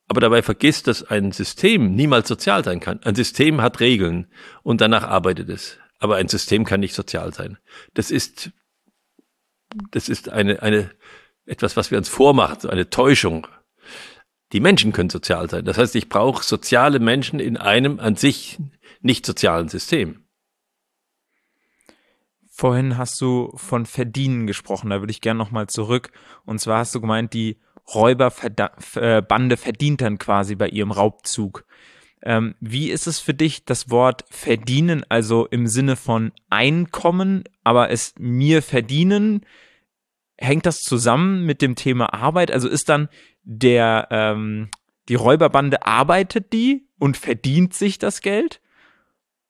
Aber 0.07 0.19
dabei 0.19 0.43
vergisst, 0.43 0.87
dass 0.87 1.01
ein 1.01 1.31
System 1.31 1.95
niemals 1.95 2.27
sozial 2.27 2.63
sein 2.65 2.81
kann. 2.81 3.01
Ein 3.03 3.15
System 3.15 3.61
hat 3.61 3.79
Regeln 3.79 4.27
und 4.61 4.81
danach 4.81 5.03
arbeitet 5.03 5.49
es. 5.49 5.79
Aber 5.99 6.17
ein 6.17 6.27
System 6.27 6.65
kann 6.65 6.81
nicht 6.81 6.93
sozial 6.93 7.33
sein. 7.33 7.57
Das 7.93 8.11
ist 8.11 8.51
das 9.91 10.09
ist 10.09 10.29
eine, 10.29 10.61
eine, 10.61 10.91
etwas, 11.45 11.77
was 11.77 11.91
wir 11.91 11.97
uns 11.97 12.09
vormachen, 12.09 12.59
so 12.59 12.69
eine 12.69 12.89
Täuschung. 12.89 13.47
Die 14.51 14.59
Menschen 14.59 14.91
können 14.91 15.09
sozial 15.09 15.49
sein. 15.49 15.65
Das 15.65 15.77
heißt, 15.77 15.95
ich 15.95 16.09
brauche 16.09 16.43
soziale 16.43 16.99
Menschen 16.99 17.39
in 17.39 17.57
einem 17.57 17.99
an 17.99 18.15
sich 18.15 18.59
nicht 19.01 19.25
sozialen 19.25 19.69
System. 19.69 20.25
Vorhin 22.49 22.97
hast 22.97 23.19
du 23.19 23.51
von 23.55 23.85
Verdienen 23.85 24.47
gesprochen, 24.47 24.89
da 24.89 25.01
würde 25.01 25.11
ich 25.11 25.19
gerne 25.19 25.37
nochmal 25.37 25.67
zurück. 25.67 26.11
Und 26.45 26.59
zwar 26.59 26.79
hast 26.79 26.95
du 26.95 27.01
gemeint, 27.01 27.33
die 27.33 27.57
Räuberbande 27.93 29.57
verdient 29.57 30.01
dann 30.01 30.17
quasi 30.17 30.55
bei 30.55 30.69
ihrem 30.69 30.91
Raubzug. 30.91 31.65
Ähm, 32.23 32.55
wie 32.59 32.89
ist 32.89 33.07
es 33.07 33.19
für 33.19 33.33
dich, 33.33 33.65
das 33.65 33.89
Wort 33.89 34.25
verdienen, 34.29 35.05
also 35.09 35.45
im 35.45 35.67
Sinne 35.67 35.95
von 35.95 36.31
Einkommen, 36.49 37.43
aber 37.63 37.91
es 37.91 38.15
mir 38.17 38.63
verdienen? 38.63 39.45
Hängt 40.37 40.65
das 40.65 40.83
zusammen 40.83 41.45
mit 41.45 41.61
dem 41.61 41.75
Thema 41.75 42.13
Arbeit? 42.13 42.51
Also 42.51 42.67
ist 42.67 42.89
dann 42.89 43.09
der, 43.43 44.07
ähm, 44.11 44.69
die 45.07 45.15
Räuberbande 45.15 45.85
arbeitet 45.85 46.51
die 46.51 46.87
und 46.99 47.17
verdient 47.17 47.73
sich 47.73 47.99
das 47.99 48.21
Geld? 48.21 48.61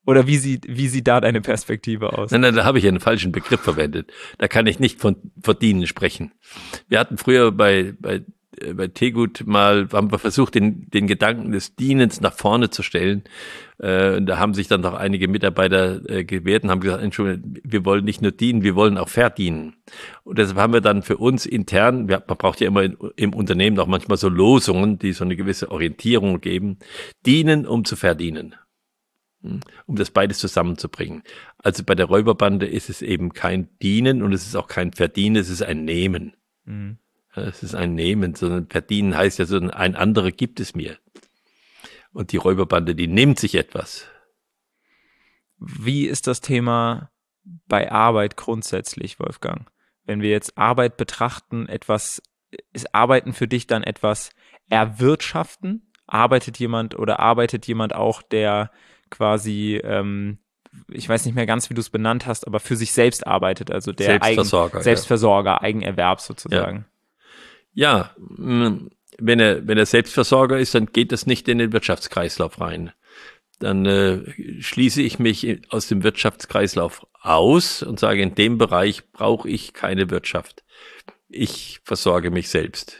Oder 0.06 0.28
wie 0.28 0.36
sieht, 0.36 0.66
wie 0.68 0.86
sieht 0.86 1.08
da 1.08 1.20
deine 1.20 1.40
Perspektive 1.40 2.16
aus? 2.16 2.30
Nein, 2.30 2.42
nein, 2.42 2.54
da 2.54 2.64
habe 2.64 2.78
ich 2.78 2.86
einen 2.86 3.00
falschen 3.00 3.32
Begriff 3.32 3.60
verwendet. 3.60 4.12
Da 4.38 4.46
kann 4.46 4.68
ich 4.68 4.78
nicht 4.78 5.00
von 5.00 5.16
verdienen 5.42 5.86
sprechen. 5.88 6.32
Wir 6.88 7.00
hatten 7.00 7.18
früher 7.18 7.50
bei, 7.50 7.94
bei, 7.98 8.22
bei 8.74 8.88
Tegut 8.88 9.46
mal, 9.46 9.88
haben 9.92 10.10
wir 10.10 10.18
versucht, 10.18 10.54
den, 10.54 10.88
den 10.90 11.06
Gedanken 11.06 11.52
des 11.52 11.74
Dienens 11.76 12.20
nach 12.20 12.32
vorne 12.32 12.70
zu 12.70 12.82
stellen. 12.82 13.24
Äh, 13.78 14.22
da 14.22 14.38
haben 14.38 14.54
sich 14.54 14.68
dann 14.68 14.82
doch 14.82 14.94
einige 14.94 15.28
Mitarbeiter 15.28 16.08
äh, 16.08 16.24
gewehrt 16.24 16.64
und 16.64 16.70
haben 16.70 16.80
gesagt, 16.80 17.02
Entschuldigung, 17.02 17.58
wir 17.62 17.84
wollen 17.84 18.04
nicht 18.04 18.22
nur 18.22 18.32
dienen, 18.32 18.62
wir 18.62 18.74
wollen 18.74 18.98
auch 18.98 19.08
verdienen. 19.08 19.76
Und 20.24 20.38
deshalb 20.38 20.58
haben 20.58 20.72
wir 20.72 20.80
dann 20.80 21.02
für 21.02 21.18
uns 21.18 21.46
intern, 21.46 22.08
wir, 22.08 22.22
man 22.26 22.36
braucht 22.36 22.60
ja 22.60 22.66
immer 22.68 22.82
in, 22.82 22.96
im 23.16 23.34
Unternehmen 23.34 23.78
auch 23.78 23.86
manchmal 23.86 24.16
so 24.16 24.28
Losungen, 24.28 24.98
die 24.98 25.12
so 25.12 25.24
eine 25.24 25.36
gewisse 25.36 25.70
Orientierung 25.70 26.40
geben, 26.40 26.78
dienen, 27.24 27.66
um 27.66 27.84
zu 27.84 27.96
verdienen 27.96 28.54
um 29.86 29.96
das 29.96 30.10
beides 30.10 30.38
zusammenzubringen. 30.38 31.22
Also 31.58 31.84
bei 31.84 31.94
der 31.94 32.06
Räuberbande 32.06 32.66
ist 32.66 32.90
es 32.90 33.02
eben 33.02 33.32
kein 33.32 33.68
Dienen 33.80 34.22
und 34.22 34.32
es 34.32 34.46
ist 34.46 34.56
auch 34.56 34.66
kein 34.66 34.92
Verdienen, 34.92 35.36
es 35.36 35.50
ist 35.50 35.62
ein 35.62 35.84
Nehmen. 35.84 36.34
Mhm. 36.64 36.98
Es 37.36 37.62
ist 37.62 37.74
ein 37.74 37.94
Nehmen, 37.94 38.34
sondern 38.34 38.66
Verdienen 38.66 39.16
heißt 39.16 39.38
ja 39.38 39.44
so, 39.44 39.58
ein 39.58 39.94
anderer 39.94 40.30
gibt 40.30 40.60
es 40.60 40.74
mir. 40.74 40.96
Und 42.12 42.32
die 42.32 42.38
Räuberbande, 42.38 42.94
die 42.94 43.08
nimmt 43.08 43.38
sich 43.38 43.54
etwas. 43.56 44.06
Wie 45.58 46.06
ist 46.06 46.26
das 46.26 46.40
Thema 46.40 47.10
bei 47.44 47.90
Arbeit 47.90 48.36
grundsätzlich, 48.36 49.20
Wolfgang? 49.20 49.70
Wenn 50.04 50.22
wir 50.22 50.30
jetzt 50.30 50.56
Arbeit 50.56 50.96
betrachten, 50.96 51.68
etwas, 51.68 52.22
ist 52.72 52.94
Arbeiten 52.94 53.32
für 53.32 53.48
dich 53.48 53.66
dann 53.66 53.82
etwas 53.82 54.30
erwirtschaften? 54.70 55.92
Arbeitet 56.06 56.58
jemand 56.58 56.98
oder 56.98 57.20
arbeitet 57.20 57.66
jemand 57.66 57.94
auch, 57.94 58.22
der 58.22 58.70
quasi, 59.10 59.80
ähm, 59.82 60.38
ich 60.88 61.08
weiß 61.08 61.26
nicht 61.26 61.34
mehr 61.34 61.46
ganz, 61.46 61.68
wie 61.68 61.74
du 61.74 61.80
es 61.80 61.90
benannt 61.90 62.26
hast, 62.26 62.46
aber 62.46 62.60
für 62.60 62.76
sich 62.76 62.92
selbst 62.92 63.26
arbeitet, 63.26 63.70
also 63.70 63.92
der 63.92 64.06
Selbstversorger, 64.06 64.76
Eigen, 64.76 64.84
Selbstversorger, 64.84 65.50
ja. 65.50 65.62
Eigenerwerb 65.62 66.20
sozusagen. 66.20 66.86
Ja. 67.76 68.10
ja, 68.16 68.90
wenn 69.18 69.40
er, 69.40 69.66
wenn 69.66 69.78
er 69.78 69.86
Selbstversorger 69.86 70.58
ist, 70.58 70.74
dann 70.74 70.86
geht 70.86 71.12
das 71.12 71.26
nicht 71.26 71.48
in 71.48 71.58
den 71.58 71.72
Wirtschaftskreislauf 71.72 72.60
rein. 72.60 72.92
Dann 73.58 73.86
äh, 73.86 74.60
schließe 74.60 75.00
ich 75.00 75.18
mich 75.18 75.60
aus 75.70 75.88
dem 75.88 76.02
Wirtschaftskreislauf 76.02 77.06
aus 77.20 77.82
und 77.82 77.98
sage, 77.98 78.22
in 78.22 78.34
dem 78.34 78.58
Bereich 78.58 79.10
brauche 79.12 79.48
ich 79.48 79.72
keine 79.72 80.10
Wirtschaft. 80.10 80.64
Ich 81.28 81.80
versorge 81.84 82.30
mich 82.30 82.48
selbst. 82.48 82.98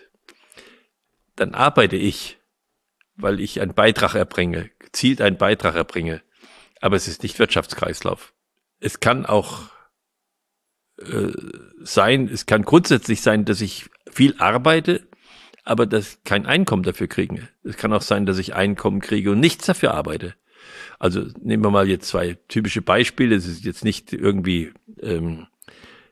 Dann 1.37 1.54
arbeite 1.54 1.97
ich, 1.97 2.38
weil 3.16 3.40
ich 3.40 3.61
einen 3.61 3.75
Beitrag 3.75 4.14
erbringe, 4.14 4.71
gezielt 4.78 5.21
einen 5.21 5.37
Beitrag 5.37 5.75
erbringe. 5.75 6.23
Aber 6.80 6.97
es 6.97 7.09
ist 7.09 7.23
nicht 7.23 7.38
Wirtschaftskreislauf. 7.38 8.33
Es 8.80 9.00
kann 9.00 9.26
auch 9.26 9.68
äh, 10.99 11.33
sein, 11.83 12.28
es 12.28 12.47
kann 12.47 12.62
grundsätzlich 12.62 13.21
sein, 13.21 13.45
dass 13.45 13.61
ich 13.61 13.90
viel 14.16 14.35
arbeite, 14.38 15.06
aber 15.64 15.87
dass 15.87 16.23
kein 16.25 16.46
Einkommen 16.46 16.82
dafür 16.82 17.06
kriege. 17.06 17.49
Es 17.62 17.76
kann 17.76 17.92
auch 17.92 18.02
sein, 18.02 18.25
dass 18.25 18.38
ich 18.38 18.54
Einkommen 18.54 19.00
kriege 19.00 19.32
und 19.32 19.40
nichts 19.40 19.66
dafür 19.66 19.92
arbeite. 19.94 20.35
Also 20.99 21.26
nehmen 21.40 21.62
wir 21.62 21.70
mal 21.70 21.88
jetzt 21.88 22.08
zwei 22.08 22.38
typische 22.49 22.80
Beispiele. 22.80 23.37
Es 23.37 23.46
ist 23.46 23.64
jetzt 23.64 23.85
nicht 23.85 24.12
irgendwie 24.12 24.73
ähm, 25.02 25.46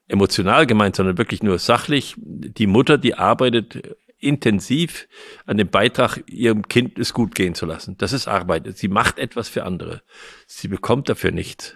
emotional 0.07 0.67
gemeint, 0.67 0.97
sondern 0.97 1.17
wirklich 1.17 1.43
nur 1.43 1.59
sachlich. 1.59 2.15
Die 2.19 2.67
Mutter, 2.67 2.99
die 2.99 3.15
arbeitet 3.15 3.97
intensiv 4.19 5.09
an 5.47 5.57
dem 5.57 5.69
Beitrag, 5.69 6.23
ihrem 6.27 6.69
Kind 6.69 6.99
es 6.99 7.15
gut 7.15 7.35
gehen 7.35 7.55
zu 7.55 7.65
lassen. 7.65 7.97
Das 7.97 8.13
ist 8.13 8.29
Arbeit. 8.29 8.77
Sie 8.77 8.89
macht 8.89 9.19
etwas 9.19 9.49
für 9.49 9.65
andere. 9.65 10.03
Sie 10.47 10.69
bekommt 10.69 11.09
dafür 11.09 11.31
nichts 11.31 11.75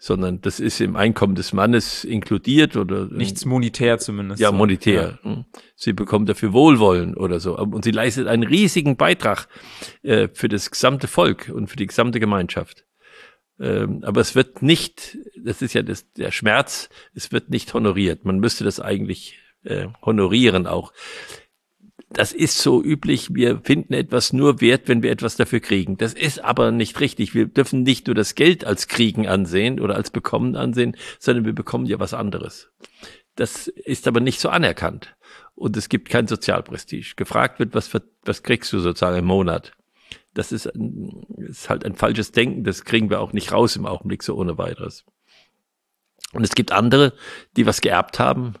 sondern 0.00 0.40
das 0.40 0.60
ist 0.60 0.80
im 0.80 0.96
Einkommen 0.96 1.34
des 1.34 1.52
Mannes 1.52 2.04
inkludiert 2.04 2.74
oder 2.74 3.04
nichts 3.06 3.44
monetär 3.44 3.98
zumindest. 3.98 4.40
Ja, 4.40 4.50
monetär. 4.50 5.18
Ja. 5.22 5.30
Hm. 5.30 5.44
Sie 5.76 5.92
bekommt 5.92 6.26
dafür 6.30 6.54
Wohlwollen 6.54 7.14
oder 7.14 7.38
so 7.38 7.58
und 7.58 7.84
sie 7.84 7.90
leistet 7.90 8.26
einen 8.26 8.42
riesigen 8.42 8.96
Beitrag 8.96 9.46
äh, 10.02 10.28
für 10.32 10.48
das 10.48 10.70
gesamte 10.70 11.06
Volk 11.06 11.52
und 11.54 11.68
für 11.68 11.76
die 11.76 11.86
gesamte 11.86 12.18
Gemeinschaft. 12.18 12.86
Ähm, 13.60 14.02
aber 14.02 14.22
es 14.22 14.34
wird 14.34 14.62
nicht, 14.62 15.18
das 15.44 15.60
ist 15.60 15.74
ja 15.74 15.82
das, 15.82 16.10
der 16.12 16.30
Schmerz, 16.30 16.88
es 17.14 17.30
wird 17.30 17.50
nicht 17.50 17.74
honoriert. 17.74 18.24
Man 18.24 18.38
müsste 18.38 18.64
das 18.64 18.80
eigentlich 18.80 19.38
äh, 19.64 19.88
honorieren 20.00 20.66
auch 20.66 20.94
das 22.12 22.32
ist 22.32 22.58
so 22.58 22.82
üblich, 22.82 23.34
wir 23.34 23.60
finden 23.62 23.94
etwas 23.94 24.32
nur 24.32 24.60
wert, 24.60 24.88
wenn 24.88 25.02
wir 25.02 25.12
etwas 25.12 25.36
dafür 25.36 25.60
kriegen. 25.60 25.96
Das 25.96 26.12
ist 26.12 26.42
aber 26.42 26.72
nicht 26.72 26.98
richtig. 26.98 27.34
Wir 27.34 27.46
dürfen 27.46 27.84
nicht 27.84 28.08
nur 28.08 28.16
das 28.16 28.34
Geld 28.34 28.64
als 28.64 28.88
Kriegen 28.88 29.28
ansehen 29.28 29.78
oder 29.78 29.94
als 29.94 30.10
Bekommen 30.10 30.56
ansehen, 30.56 30.96
sondern 31.20 31.44
wir 31.44 31.52
bekommen 31.52 31.86
ja 31.86 32.00
was 32.00 32.12
anderes. 32.12 32.68
Das 33.36 33.68
ist 33.68 34.08
aber 34.08 34.18
nicht 34.20 34.40
so 34.40 34.48
anerkannt. 34.48 35.14
Und 35.54 35.76
es 35.76 35.88
gibt 35.88 36.08
kein 36.08 36.26
Sozialprestige. 36.26 37.14
Gefragt 37.14 37.60
wird, 37.60 37.74
was, 37.74 37.86
für, 37.86 38.02
was 38.24 38.42
kriegst 38.42 38.72
du 38.72 38.80
sozusagen 38.80 39.18
im 39.18 39.26
Monat? 39.26 39.72
Das 40.34 40.50
ist, 40.50 40.66
ein, 40.66 41.24
ist 41.36 41.70
halt 41.70 41.84
ein 41.84 41.94
falsches 41.94 42.32
Denken. 42.32 42.64
Das 42.64 42.84
kriegen 42.84 43.08
wir 43.08 43.20
auch 43.20 43.32
nicht 43.32 43.52
raus 43.52 43.76
im 43.76 43.86
Augenblick 43.86 44.24
so 44.24 44.34
ohne 44.34 44.58
weiteres. 44.58 45.04
Und 46.32 46.42
es 46.42 46.54
gibt 46.56 46.72
andere, 46.72 47.12
die 47.56 47.66
was 47.66 47.80
geerbt 47.80 48.18
haben, 48.18 48.54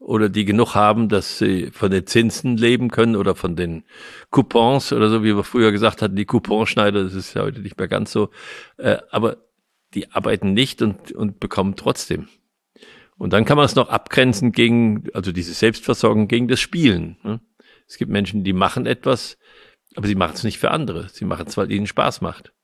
oder 0.00 0.30
die 0.30 0.46
genug 0.46 0.74
haben, 0.74 1.08
dass 1.08 1.38
sie 1.38 1.70
von 1.70 1.90
den 1.90 2.06
Zinsen 2.06 2.56
leben 2.56 2.90
können 2.90 3.14
oder 3.14 3.34
von 3.34 3.54
den 3.54 3.84
Coupons 4.30 4.92
oder 4.92 5.10
so, 5.10 5.22
wie 5.22 5.36
wir 5.36 5.44
früher 5.44 5.70
gesagt 5.70 6.02
hatten, 6.02 6.16
die 6.16 6.24
Couponschneider, 6.24 7.04
das 7.04 7.14
ist 7.14 7.34
ja 7.34 7.42
heute 7.42 7.60
nicht 7.60 7.78
mehr 7.78 7.86
ganz 7.86 8.10
so. 8.10 8.30
Äh, 8.78 8.96
aber 9.10 9.36
die 9.94 10.10
arbeiten 10.10 10.54
nicht 10.54 10.82
und, 10.82 11.12
und 11.12 11.38
bekommen 11.38 11.76
trotzdem. 11.76 12.28
Und 13.18 13.34
dann 13.34 13.44
kann 13.44 13.58
man 13.58 13.66
es 13.66 13.74
noch 13.74 13.90
abgrenzen 13.90 14.52
gegen, 14.52 15.04
also 15.12 15.30
diese 15.30 15.52
Selbstversorgung 15.52 16.26
gegen 16.26 16.48
das 16.48 16.60
Spielen. 16.60 17.18
Ne? 17.22 17.40
Es 17.86 17.98
gibt 17.98 18.10
Menschen, 18.10 18.42
die 18.42 18.54
machen 18.54 18.86
etwas, 18.86 19.36
aber 19.96 20.06
sie 20.06 20.14
machen 20.14 20.34
es 20.34 20.44
nicht 20.44 20.58
für 20.58 20.70
andere. 20.70 21.08
Sie 21.10 21.26
machen 21.26 21.46
es, 21.46 21.58
weil 21.58 21.70
ihnen 21.70 21.86
Spaß 21.86 22.22
macht. 22.22 22.54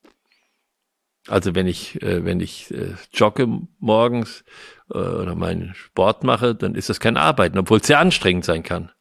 Also 1.28 1.54
wenn 1.54 1.66
ich, 1.66 2.00
äh, 2.02 2.25
wenn 2.25 2.40
ich 2.40 2.71
äh, 2.71 2.95
jogge 3.12 3.49
morgens 3.78 4.45
äh, 4.90 4.99
oder 4.99 5.35
meinen 5.35 5.75
Sport 5.75 6.25
mache, 6.25 6.54
dann 6.54 6.75
ist 6.75 6.88
das 6.88 7.00
kein 7.00 7.16
Arbeiten, 7.16 7.59
obwohl 7.59 7.78
es 7.80 7.87
sehr 7.87 7.99
anstrengend 7.99 8.45
sein 8.45 8.62
kann. 8.62 8.92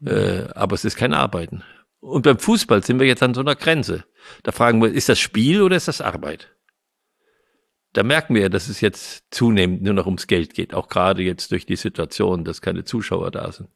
Mhm. 0.00 0.08
Äh, 0.08 0.48
aber 0.54 0.74
es 0.74 0.84
ist 0.84 0.96
kein 0.96 1.14
Arbeiten. 1.14 1.62
Und 2.00 2.22
beim 2.22 2.38
Fußball 2.38 2.84
sind 2.84 3.00
wir 3.00 3.06
jetzt 3.06 3.22
an 3.22 3.32
so 3.32 3.40
einer 3.40 3.56
Grenze. 3.56 4.04
Da 4.42 4.52
fragen 4.52 4.82
wir, 4.82 4.92
ist 4.92 5.08
das 5.08 5.18
Spiel 5.18 5.62
oder 5.62 5.76
ist 5.76 5.88
das 5.88 6.02
Arbeit? 6.02 6.50
Da 7.94 8.02
merken 8.02 8.34
wir 8.34 8.42
ja, 8.42 8.48
dass 8.48 8.68
es 8.68 8.80
jetzt 8.80 9.24
zunehmend 9.30 9.82
nur 9.82 9.94
noch 9.94 10.06
ums 10.06 10.26
Geld 10.26 10.52
geht, 10.52 10.74
auch 10.74 10.88
gerade 10.88 11.22
jetzt 11.22 11.52
durch 11.52 11.64
die 11.64 11.76
Situation, 11.76 12.44
dass 12.44 12.60
keine 12.60 12.84
Zuschauer 12.84 13.30
da 13.30 13.52
sind. 13.52 13.68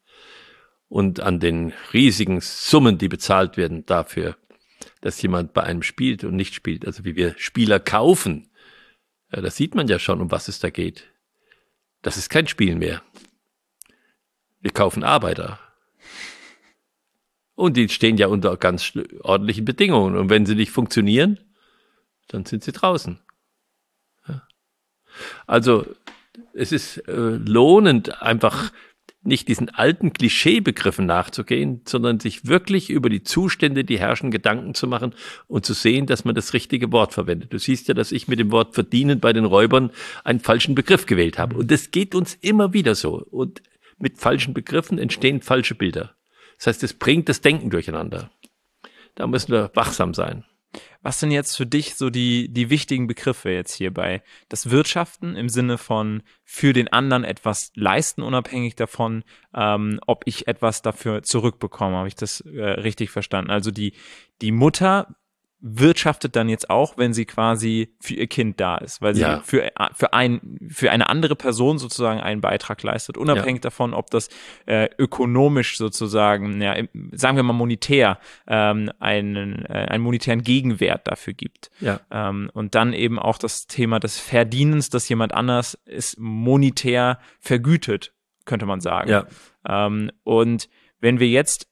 Und 0.88 1.20
an 1.20 1.38
den 1.38 1.72
riesigen 1.92 2.40
Summen, 2.40 2.98
die 2.98 3.08
bezahlt 3.08 3.56
werden 3.56 3.86
dafür, 3.86 4.36
dass 5.00 5.20
jemand 5.22 5.52
bei 5.52 5.62
einem 5.62 5.82
spielt 5.82 6.24
und 6.24 6.36
nicht 6.36 6.54
spielt. 6.54 6.86
Also 6.86 7.04
wie 7.04 7.16
wir 7.16 7.34
Spieler 7.38 7.80
kaufen. 7.80 8.50
Ja, 9.32 9.40
das 9.40 9.56
sieht 9.56 9.74
man 9.74 9.88
ja 9.88 9.98
schon, 9.98 10.20
um 10.20 10.30
was 10.30 10.48
es 10.48 10.58
da 10.58 10.70
geht. 10.70 11.04
Das 12.02 12.16
ist 12.16 12.28
kein 12.28 12.46
Spiel 12.46 12.76
mehr. 12.76 13.02
Wir 14.60 14.70
kaufen 14.70 15.04
Arbeiter. 15.04 15.58
Und 17.54 17.76
die 17.76 17.88
stehen 17.88 18.16
ja 18.16 18.28
unter 18.28 18.56
ganz 18.56 18.92
ordentlichen 19.20 19.64
Bedingungen. 19.64 20.16
Und 20.16 20.30
wenn 20.30 20.46
sie 20.46 20.54
nicht 20.54 20.70
funktionieren, 20.70 21.40
dann 22.28 22.44
sind 22.44 22.62
sie 22.62 22.72
draußen. 22.72 23.18
Ja. 24.28 24.46
Also 25.46 25.86
es 26.52 26.72
ist 26.72 26.98
äh, 27.08 27.12
lohnend, 27.12 28.22
einfach 28.22 28.72
nicht 29.22 29.48
diesen 29.48 29.68
alten 29.68 30.12
Klischeebegriffen 30.12 31.06
nachzugehen, 31.06 31.82
sondern 31.86 32.20
sich 32.20 32.46
wirklich 32.46 32.90
über 32.90 33.10
die 33.10 33.22
Zustände, 33.22 33.84
die 33.84 33.98
herrschen, 33.98 34.30
Gedanken 34.30 34.74
zu 34.74 34.86
machen 34.86 35.14
und 35.48 35.66
zu 35.66 35.74
sehen, 35.74 36.06
dass 36.06 36.24
man 36.24 36.34
das 36.34 36.52
richtige 36.52 36.92
Wort 36.92 37.12
verwendet. 37.12 37.52
Du 37.52 37.58
siehst 37.58 37.88
ja, 37.88 37.94
dass 37.94 38.12
ich 38.12 38.28
mit 38.28 38.38
dem 38.38 38.52
Wort 38.52 38.74
verdienen 38.74 39.20
bei 39.20 39.32
den 39.32 39.44
Räubern 39.44 39.90
einen 40.24 40.40
falschen 40.40 40.74
Begriff 40.74 41.06
gewählt 41.06 41.38
habe. 41.38 41.56
Und 41.56 41.70
das 41.70 41.90
geht 41.90 42.14
uns 42.14 42.34
immer 42.40 42.72
wieder 42.72 42.94
so. 42.94 43.16
Und 43.30 43.62
mit 43.98 44.18
falschen 44.18 44.54
Begriffen 44.54 44.98
entstehen 44.98 45.42
falsche 45.42 45.74
Bilder. 45.74 46.14
Das 46.56 46.68
heißt, 46.68 46.82
es 46.84 46.94
bringt 46.94 47.28
das 47.28 47.40
Denken 47.40 47.70
durcheinander. 47.70 48.30
Da 49.14 49.26
müssen 49.26 49.52
wir 49.52 49.70
wachsam 49.74 50.14
sein. 50.14 50.44
Was 51.02 51.20
sind 51.20 51.30
jetzt 51.30 51.56
für 51.56 51.66
dich 51.66 51.94
so 51.94 52.10
die, 52.10 52.52
die 52.52 52.70
wichtigen 52.70 53.06
Begriffe 53.06 53.50
jetzt 53.50 53.72
hierbei? 53.74 54.22
Das 54.48 54.70
Wirtschaften 54.70 55.36
im 55.36 55.48
Sinne 55.48 55.78
von 55.78 56.22
für 56.44 56.72
den 56.72 56.88
anderen 56.88 57.24
etwas 57.24 57.72
leisten, 57.74 58.22
unabhängig 58.22 58.76
davon, 58.76 59.24
ähm, 59.54 60.00
ob 60.06 60.22
ich 60.26 60.46
etwas 60.48 60.82
dafür 60.82 61.22
zurückbekomme. 61.22 61.96
Habe 61.96 62.08
ich 62.08 62.16
das 62.16 62.40
äh, 62.40 62.62
richtig 62.62 63.10
verstanden? 63.10 63.50
Also 63.50 63.70
die, 63.70 63.94
die 64.42 64.52
Mutter 64.52 65.16
wirtschaftet 65.60 66.36
dann 66.36 66.48
jetzt 66.48 66.70
auch, 66.70 66.96
wenn 66.98 67.12
sie 67.12 67.24
quasi 67.24 67.92
für 68.00 68.14
ihr 68.14 68.28
Kind 68.28 68.60
da 68.60 68.76
ist, 68.78 69.02
weil 69.02 69.14
sie 69.14 69.22
Ja. 69.22 69.40
für, 69.40 69.72
für, 69.94 70.12
ein, 70.12 70.58
für 70.70 70.92
eine 70.92 71.08
andere 71.08 71.34
Person 71.34 71.78
sozusagen 71.78 72.20
einen 72.20 72.40
Beitrag 72.40 72.82
leistet, 72.82 73.16
unabhängig 73.16 73.60
davon, 73.60 73.92
ob 73.92 74.10
das 74.10 74.28
äh, 74.66 74.88
ökonomisch 74.98 75.76
sozusagen, 75.76 76.62
ja, 76.62 76.76
sagen 77.12 77.36
wir 77.36 77.42
mal 77.42 77.54
monetär, 77.54 78.18
ähm, 78.46 78.90
einen, 79.00 79.64
äh, 79.64 79.86
einen 79.90 80.04
monetären 80.04 80.42
Gegenwert 80.42 81.08
dafür 81.08 81.32
gibt. 81.32 81.70
Ja. 81.80 82.00
Ähm, 82.10 82.50
und 82.54 82.76
dann 82.76 82.92
eben 82.92 83.18
auch 83.18 83.38
das 83.38 83.66
Thema 83.66 83.98
des 83.98 84.18
Verdienens, 84.18 84.90
dass 84.90 85.08
jemand 85.08 85.34
anders 85.34 85.74
ist 85.86 86.18
monetär 86.20 87.18
vergütet, 87.40 88.12
könnte 88.44 88.66
man 88.66 88.80
sagen. 88.80 89.10
Ja. 89.10 89.26
Ähm, 89.68 90.12
und 90.22 90.68
wenn 91.00 91.20
wir 91.20 91.28
jetzt 91.28 91.67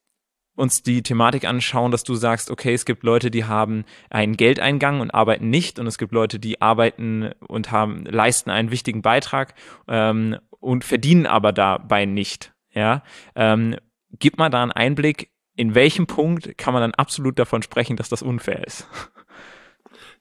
uns 0.57 0.83
die 0.83 1.03
Thematik 1.03 1.45
anschauen, 1.45 1.93
dass 1.93 2.03
du 2.03 2.15
sagst, 2.15 2.51
okay, 2.51 2.75
es 2.75 2.85
gibt 2.85 3.05
Leute, 3.05 3.31
die 3.31 3.45
haben 3.45 3.85
einen 4.11 4.37
Geldeingang 4.37 5.01
und 5.01 5.13
arbeiten 5.13 5.51
nicht 5.51 5.79
und 5.79 5.87
es 5.87 5.99
gibt 5.99 6.13
Leute, 6.13 6.39
die 6.39 6.61
arbeiten 6.61 7.31
und 7.47 7.71
haben, 7.71 8.05
leisten 8.07 8.51
einen 8.51 8.71
wichtigen 8.71 9.03
Beitrag 9.03 9.55
ähm, 9.87 10.39
und 10.59 10.85
verdienen 10.85 11.27
aber 11.27 11.53
dabei 11.53 12.07
nicht. 12.07 12.55
Ja, 12.73 13.03
ähm, 13.35 13.77
gib 14.19 14.39
mal 14.39 14.51
da 14.51 14.63
einen 14.63 14.73
Einblick, 14.73 15.31
in 15.55 15.75
welchem 15.75 16.07
Punkt 16.07 16.59
kann 16.59 16.75
man 16.75 16.83
dann 16.83 16.95
absolut 16.95 17.39
davon 17.39 17.63
sprechen, 17.63 17.97
dass 17.97 18.09
das 18.09 18.23
unfair 18.23 18.67
ist? 18.67 18.87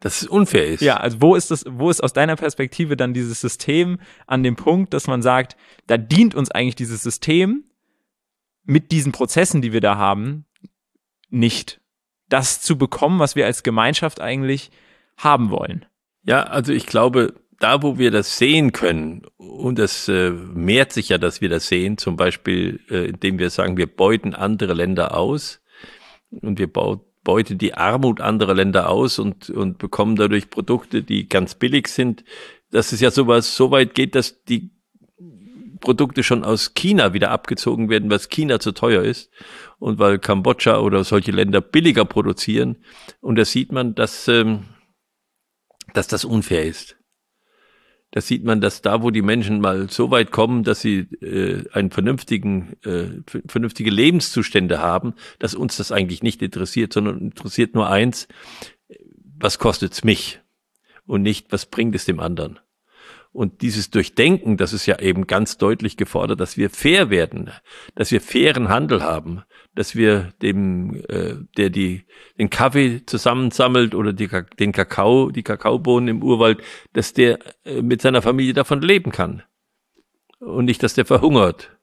Dass 0.01 0.21
es 0.21 0.27
unfair 0.27 0.65
ist. 0.65 0.81
Ja, 0.81 0.97
also 0.97 1.21
wo 1.21 1.35
ist 1.35 1.51
das, 1.51 1.65
wo 1.67 1.89
ist 1.89 2.03
aus 2.03 2.13
deiner 2.13 2.35
Perspektive 2.35 2.97
dann 2.97 3.13
dieses 3.13 3.41
System 3.41 3.99
an 4.27 4.43
dem 4.43 4.55
Punkt, 4.55 4.93
dass 4.93 5.07
man 5.07 5.21
sagt, 5.21 5.55
da 5.87 5.97
dient 5.97 6.35
uns 6.35 6.51
eigentlich 6.51 6.75
dieses 6.75 7.01
System 7.01 7.63
mit 8.65 8.91
diesen 8.91 9.11
Prozessen, 9.11 9.61
die 9.61 9.73
wir 9.73 9.81
da 9.81 9.97
haben, 9.97 10.45
nicht 11.29 11.81
das 12.29 12.61
zu 12.61 12.77
bekommen, 12.77 13.19
was 13.19 13.35
wir 13.35 13.45
als 13.45 13.63
Gemeinschaft 13.63 14.19
eigentlich 14.19 14.71
haben 15.17 15.49
wollen. 15.51 15.85
Ja, 16.23 16.43
also 16.43 16.73
ich 16.73 16.87
glaube, 16.87 17.35
da 17.59 17.81
wo 17.81 17.97
wir 17.97 18.11
das 18.11 18.37
sehen 18.37 18.71
können, 18.71 19.23
und 19.37 19.79
es 19.79 20.07
äh, 20.07 20.31
mehrt 20.31 20.91
sich 20.91 21.09
ja, 21.09 21.17
dass 21.17 21.41
wir 21.41 21.49
das 21.49 21.67
sehen, 21.67 21.97
zum 21.97 22.17
Beispiel, 22.17 22.79
äh, 22.89 23.09
indem 23.09 23.39
wir 23.39 23.49
sagen, 23.49 23.77
wir 23.77 23.87
beuten 23.87 24.33
andere 24.33 24.73
Länder 24.73 25.15
aus 25.15 25.61
und 26.29 26.59
wir 26.59 26.71
beuten 26.71 27.57
die 27.57 27.73
Armut 27.75 28.21
anderer 28.21 28.53
Länder 28.53 28.89
aus 28.89 29.19
und, 29.19 29.49
und 29.49 29.77
bekommen 29.77 30.15
dadurch 30.15 30.49
Produkte, 30.49 31.03
die 31.03 31.29
ganz 31.29 31.55
billig 31.55 31.87
sind, 31.87 32.23
dass 32.71 32.91
es 32.91 32.99
ja 32.99 33.11
sowas 33.11 33.55
so 33.55 33.71
weit 33.71 33.95
geht, 33.95 34.15
dass 34.15 34.43
die 34.43 34.71
Produkte 35.79 36.23
schon 36.23 36.43
aus 36.43 36.73
China 36.73 37.13
wieder 37.13 37.31
abgezogen 37.31 37.89
werden, 37.89 38.09
was 38.09 38.29
China 38.29 38.59
zu 38.59 38.71
teuer 38.71 39.03
ist 39.03 39.31
und 39.79 39.99
weil 39.99 40.19
Kambodscha 40.19 40.79
oder 40.79 41.03
solche 41.03 41.31
Länder 41.31 41.61
billiger 41.61 42.05
produzieren. 42.05 42.77
Und 43.21 43.37
da 43.37 43.45
sieht 43.45 43.71
man, 43.71 43.95
dass, 43.95 44.27
ähm, 44.27 44.65
dass 45.93 46.07
das 46.07 46.25
unfair 46.25 46.65
ist. 46.65 46.97
Da 48.11 48.21
sieht 48.21 48.45
man, 48.45 48.61
dass 48.61 48.81
da, 48.81 49.03
wo 49.03 49.11
die 49.11 49.21
Menschen 49.21 49.59
mal 49.59 49.89
so 49.89 50.09
weit 50.09 50.31
kommen, 50.31 50.63
dass 50.63 50.79
sie 50.79 50.99
äh, 51.21 51.69
einen 51.73 51.91
vernünftigen, 51.91 52.77
äh, 52.83 53.21
vernünftige 53.45 53.89
Lebenszustände 53.89 54.79
haben, 54.79 55.15
dass 55.39 55.53
uns 55.53 55.75
das 55.75 55.91
eigentlich 55.91 56.23
nicht 56.23 56.41
interessiert, 56.41 56.93
sondern 56.93 57.19
interessiert 57.19 57.75
nur 57.75 57.89
eins, 57.89 58.29
was 59.37 59.59
kostet's 59.59 60.05
mich? 60.05 60.39
Und 61.05 61.23
nicht, 61.23 61.51
was 61.51 61.65
bringt 61.65 61.93
es 61.93 62.05
dem 62.05 62.19
anderen? 62.19 62.59
Und 63.35 63.61
dieses 63.61 63.89
Durchdenken, 63.89 64.55
das 64.55 64.71
ist 64.71 64.85
ja 64.85 64.97
eben 64.99 65.27
ganz 65.27 65.57
deutlich 65.57 65.97
gefordert, 65.97 66.39
dass 66.39 66.55
wir 66.55 66.69
fair 66.69 67.09
werden, 67.09 67.51
dass 67.93 68.09
wir 68.11 68.21
fairen 68.21 68.69
Handel 68.69 69.03
haben, 69.03 69.43
dass 69.75 69.93
wir 69.93 70.31
dem, 70.41 71.03
äh, 71.09 71.35
der 71.57 71.69
die 71.69 72.05
den 72.39 72.49
Kaffee 72.49 73.05
zusammensammelt 73.05 73.93
oder 73.93 74.13
die, 74.13 74.29
den 74.57 74.71
Kakao, 74.71 75.31
die 75.31 75.43
Kakaobohnen 75.43 76.07
im 76.07 76.23
Urwald, 76.23 76.63
dass 76.93 77.11
der 77.11 77.39
äh, 77.65 77.81
mit 77.81 78.01
seiner 78.01 78.21
Familie 78.21 78.53
davon 78.53 78.81
leben 78.81 79.11
kann 79.11 79.43
und 80.39 80.63
nicht, 80.63 80.81
dass 80.81 80.93
der 80.93 81.05
verhungert. 81.05 81.77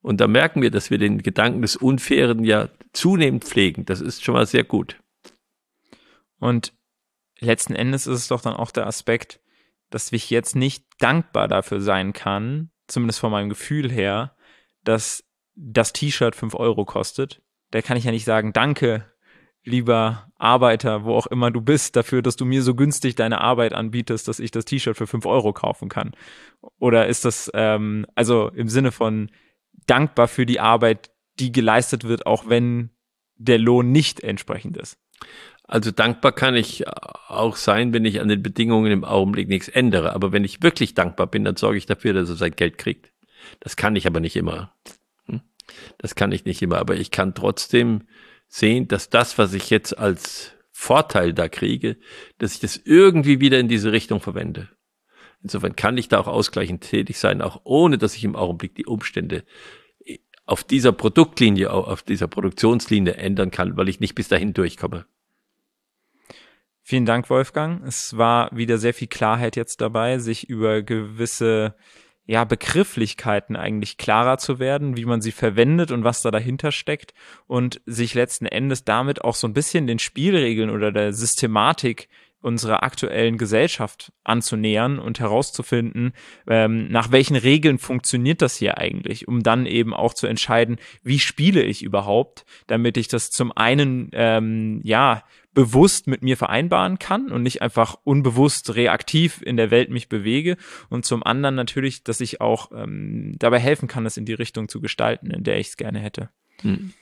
Und 0.00 0.20
da 0.20 0.26
merken 0.26 0.62
wir, 0.62 0.72
dass 0.72 0.90
wir 0.90 0.98
den 0.98 1.22
Gedanken 1.22 1.62
des 1.62 1.76
Unfairen 1.76 2.42
ja 2.42 2.70
zunehmend 2.92 3.44
pflegen. 3.44 3.84
Das 3.84 4.00
ist 4.00 4.24
schon 4.24 4.34
mal 4.34 4.46
sehr 4.46 4.64
gut. 4.64 5.00
Und 6.40 6.72
letzten 7.38 7.76
Endes 7.76 8.08
ist 8.08 8.18
es 8.18 8.26
doch 8.26 8.40
dann 8.40 8.54
auch 8.54 8.72
der 8.72 8.88
Aspekt, 8.88 9.38
dass 9.92 10.10
ich 10.12 10.30
jetzt 10.30 10.56
nicht 10.56 10.84
dankbar 10.98 11.48
dafür 11.48 11.80
sein 11.80 12.12
kann, 12.12 12.70
zumindest 12.86 13.20
von 13.20 13.30
meinem 13.30 13.48
Gefühl 13.48 13.90
her, 13.90 14.34
dass 14.84 15.24
das 15.54 15.92
T-Shirt 15.92 16.34
5 16.34 16.54
Euro 16.54 16.84
kostet. 16.84 17.42
Da 17.70 17.82
kann 17.82 17.96
ich 17.96 18.04
ja 18.04 18.10
nicht 18.10 18.24
sagen, 18.24 18.52
danke, 18.52 19.06
lieber 19.64 20.30
Arbeiter, 20.38 21.04
wo 21.04 21.14
auch 21.14 21.26
immer 21.26 21.50
du 21.50 21.60
bist, 21.60 21.94
dafür, 21.94 22.22
dass 22.22 22.36
du 22.36 22.44
mir 22.44 22.62
so 22.62 22.74
günstig 22.74 23.14
deine 23.14 23.40
Arbeit 23.40 23.74
anbietest, 23.74 24.26
dass 24.28 24.40
ich 24.40 24.50
das 24.50 24.64
T-Shirt 24.64 24.96
für 24.96 25.06
5 25.06 25.26
Euro 25.26 25.52
kaufen 25.52 25.88
kann. 25.88 26.12
Oder 26.78 27.06
ist 27.06 27.24
das, 27.24 27.50
ähm, 27.54 28.06
also 28.14 28.48
im 28.48 28.68
Sinne 28.68 28.92
von 28.92 29.30
dankbar 29.86 30.26
für 30.26 30.46
die 30.46 30.58
Arbeit, 30.58 31.10
die 31.38 31.52
geleistet 31.52 32.04
wird, 32.04 32.26
auch 32.26 32.48
wenn 32.48 32.90
der 33.36 33.58
Lohn 33.58 33.92
nicht 33.92 34.20
entsprechend 34.20 34.76
ist? 34.76 34.98
Also 35.64 35.90
dankbar 35.90 36.32
kann 36.32 36.54
ich 36.54 36.86
auch 37.28 37.56
sein, 37.56 37.92
wenn 37.92 38.04
ich 38.04 38.20
an 38.20 38.28
den 38.28 38.42
Bedingungen 38.42 38.92
im 38.92 39.04
Augenblick 39.04 39.48
nichts 39.48 39.68
ändere. 39.68 40.12
Aber 40.12 40.32
wenn 40.32 40.44
ich 40.44 40.62
wirklich 40.62 40.94
dankbar 40.94 41.26
bin, 41.26 41.44
dann 41.44 41.56
sorge 41.56 41.78
ich 41.78 41.86
dafür, 41.86 42.12
dass 42.12 42.28
er 42.28 42.36
sein 42.36 42.56
Geld 42.56 42.78
kriegt. 42.78 43.12
Das 43.60 43.76
kann 43.76 43.96
ich 43.96 44.06
aber 44.06 44.20
nicht 44.20 44.36
immer. 44.36 44.74
Hm? 45.26 45.40
Das 45.98 46.14
kann 46.14 46.32
ich 46.32 46.44
nicht 46.44 46.60
immer. 46.62 46.78
Aber 46.78 46.96
ich 46.96 47.10
kann 47.10 47.34
trotzdem 47.34 48.02
sehen, 48.48 48.88
dass 48.88 49.08
das, 49.08 49.38
was 49.38 49.54
ich 49.54 49.70
jetzt 49.70 49.96
als 49.98 50.52
Vorteil 50.70 51.32
da 51.32 51.48
kriege, 51.48 51.96
dass 52.38 52.54
ich 52.54 52.60
das 52.60 52.76
irgendwie 52.76 53.40
wieder 53.40 53.58
in 53.58 53.68
diese 53.68 53.92
Richtung 53.92 54.20
verwende. 54.20 54.68
Insofern 55.42 55.74
kann 55.74 55.96
ich 55.96 56.08
da 56.08 56.20
auch 56.20 56.28
ausgleichend 56.28 56.82
tätig 56.82 57.18
sein, 57.18 57.40
auch 57.40 57.62
ohne 57.64 57.98
dass 57.98 58.16
ich 58.16 58.24
im 58.24 58.36
Augenblick 58.36 58.74
die 58.74 58.86
Umstände 58.86 59.44
auf 60.44 60.64
dieser 60.64 60.92
Produktlinie, 60.92 61.72
auf 61.72 62.02
dieser 62.02 62.28
Produktionslinie 62.28 63.14
ändern 63.14 63.50
kann, 63.50 63.76
weil 63.76 63.88
ich 63.88 64.00
nicht 64.00 64.14
bis 64.14 64.28
dahin 64.28 64.54
durchkomme. 64.54 65.06
Vielen 66.82 67.06
Dank, 67.06 67.30
Wolfgang. 67.30 67.86
Es 67.86 68.16
war 68.16 68.50
wieder 68.52 68.76
sehr 68.76 68.92
viel 68.92 69.08
Klarheit 69.08 69.54
jetzt 69.56 69.80
dabei, 69.80 70.18
sich 70.18 70.48
über 70.48 70.82
gewisse 70.82 71.74
ja, 72.26 72.44
Begrifflichkeiten 72.44 73.56
eigentlich 73.56 73.98
klarer 73.98 74.38
zu 74.38 74.58
werden, 74.58 74.96
wie 74.96 75.04
man 75.04 75.20
sie 75.20 75.32
verwendet 75.32 75.90
und 75.90 76.04
was 76.04 76.22
da 76.22 76.30
dahinter 76.30 76.72
steckt 76.72 77.14
und 77.46 77.80
sich 77.86 78.14
letzten 78.14 78.46
Endes 78.46 78.84
damit 78.84 79.22
auch 79.22 79.34
so 79.34 79.46
ein 79.46 79.54
bisschen 79.54 79.86
den 79.86 79.98
Spielregeln 79.98 80.70
oder 80.70 80.92
der 80.92 81.12
Systematik 81.12 82.08
unserer 82.40 82.82
aktuellen 82.82 83.38
Gesellschaft 83.38 84.12
anzunähern 84.24 84.98
und 84.98 85.20
herauszufinden, 85.20 86.12
ähm, 86.48 86.88
nach 86.88 87.12
welchen 87.12 87.36
Regeln 87.36 87.78
funktioniert 87.78 88.42
das 88.42 88.56
hier 88.56 88.78
eigentlich, 88.78 89.28
um 89.28 89.42
dann 89.42 89.64
eben 89.64 89.94
auch 89.94 90.12
zu 90.12 90.26
entscheiden, 90.26 90.76
wie 91.04 91.20
spiele 91.20 91.62
ich 91.62 91.82
überhaupt, 91.82 92.44
damit 92.66 92.96
ich 92.96 93.06
das 93.08 93.30
zum 93.30 93.52
einen 93.52 94.10
ähm, 94.12 94.80
ja 94.82 95.22
bewusst 95.54 96.06
mit 96.06 96.22
mir 96.22 96.36
vereinbaren 96.36 96.98
kann 96.98 97.30
und 97.30 97.42
nicht 97.42 97.62
einfach 97.62 97.96
unbewusst 98.04 98.74
reaktiv 98.74 99.42
in 99.42 99.56
der 99.56 99.70
Welt 99.70 99.90
mich 99.90 100.08
bewege 100.08 100.56
und 100.88 101.04
zum 101.04 101.22
anderen 101.22 101.54
natürlich, 101.54 102.04
dass 102.04 102.20
ich 102.20 102.40
auch 102.40 102.70
ähm, 102.72 103.34
dabei 103.38 103.58
helfen 103.58 103.88
kann, 103.88 104.06
es 104.06 104.16
in 104.16 104.24
die 104.24 104.34
Richtung 104.34 104.68
zu 104.68 104.80
gestalten, 104.80 105.30
in 105.30 105.44
der 105.44 105.58
ich 105.58 105.68
es 105.68 105.76
gerne 105.76 105.98
hätte. 105.98 106.30
Hm. 106.62 106.92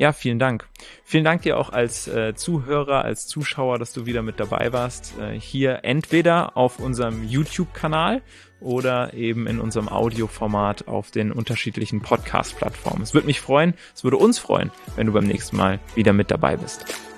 Ja, 0.00 0.14
vielen 0.14 0.38
Dank. 0.38 0.66
Vielen 1.04 1.24
Dank 1.24 1.42
dir 1.42 1.58
auch 1.58 1.68
als 1.68 2.08
äh, 2.08 2.34
Zuhörer, 2.34 3.04
als 3.04 3.26
Zuschauer, 3.26 3.78
dass 3.78 3.92
du 3.92 4.06
wieder 4.06 4.22
mit 4.22 4.40
dabei 4.40 4.72
warst. 4.72 5.12
Äh, 5.20 5.38
hier 5.38 5.80
entweder 5.82 6.56
auf 6.56 6.78
unserem 6.78 7.22
YouTube-Kanal 7.28 8.22
oder 8.60 9.12
eben 9.12 9.46
in 9.46 9.60
unserem 9.60 9.90
Audioformat 9.90 10.88
auf 10.88 11.10
den 11.10 11.32
unterschiedlichen 11.32 12.00
Podcast-Plattformen. 12.00 13.02
Es 13.02 13.12
würde 13.12 13.26
mich 13.26 13.42
freuen, 13.42 13.74
es 13.94 14.02
würde 14.02 14.16
uns 14.16 14.38
freuen, 14.38 14.70
wenn 14.96 15.06
du 15.06 15.12
beim 15.12 15.26
nächsten 15.26 15.58
Mal 15.58 15.80
wieder 15.94 16.14
mit 16.14 16.30
dabei 16.30 16.56
bist. 16.56 17.09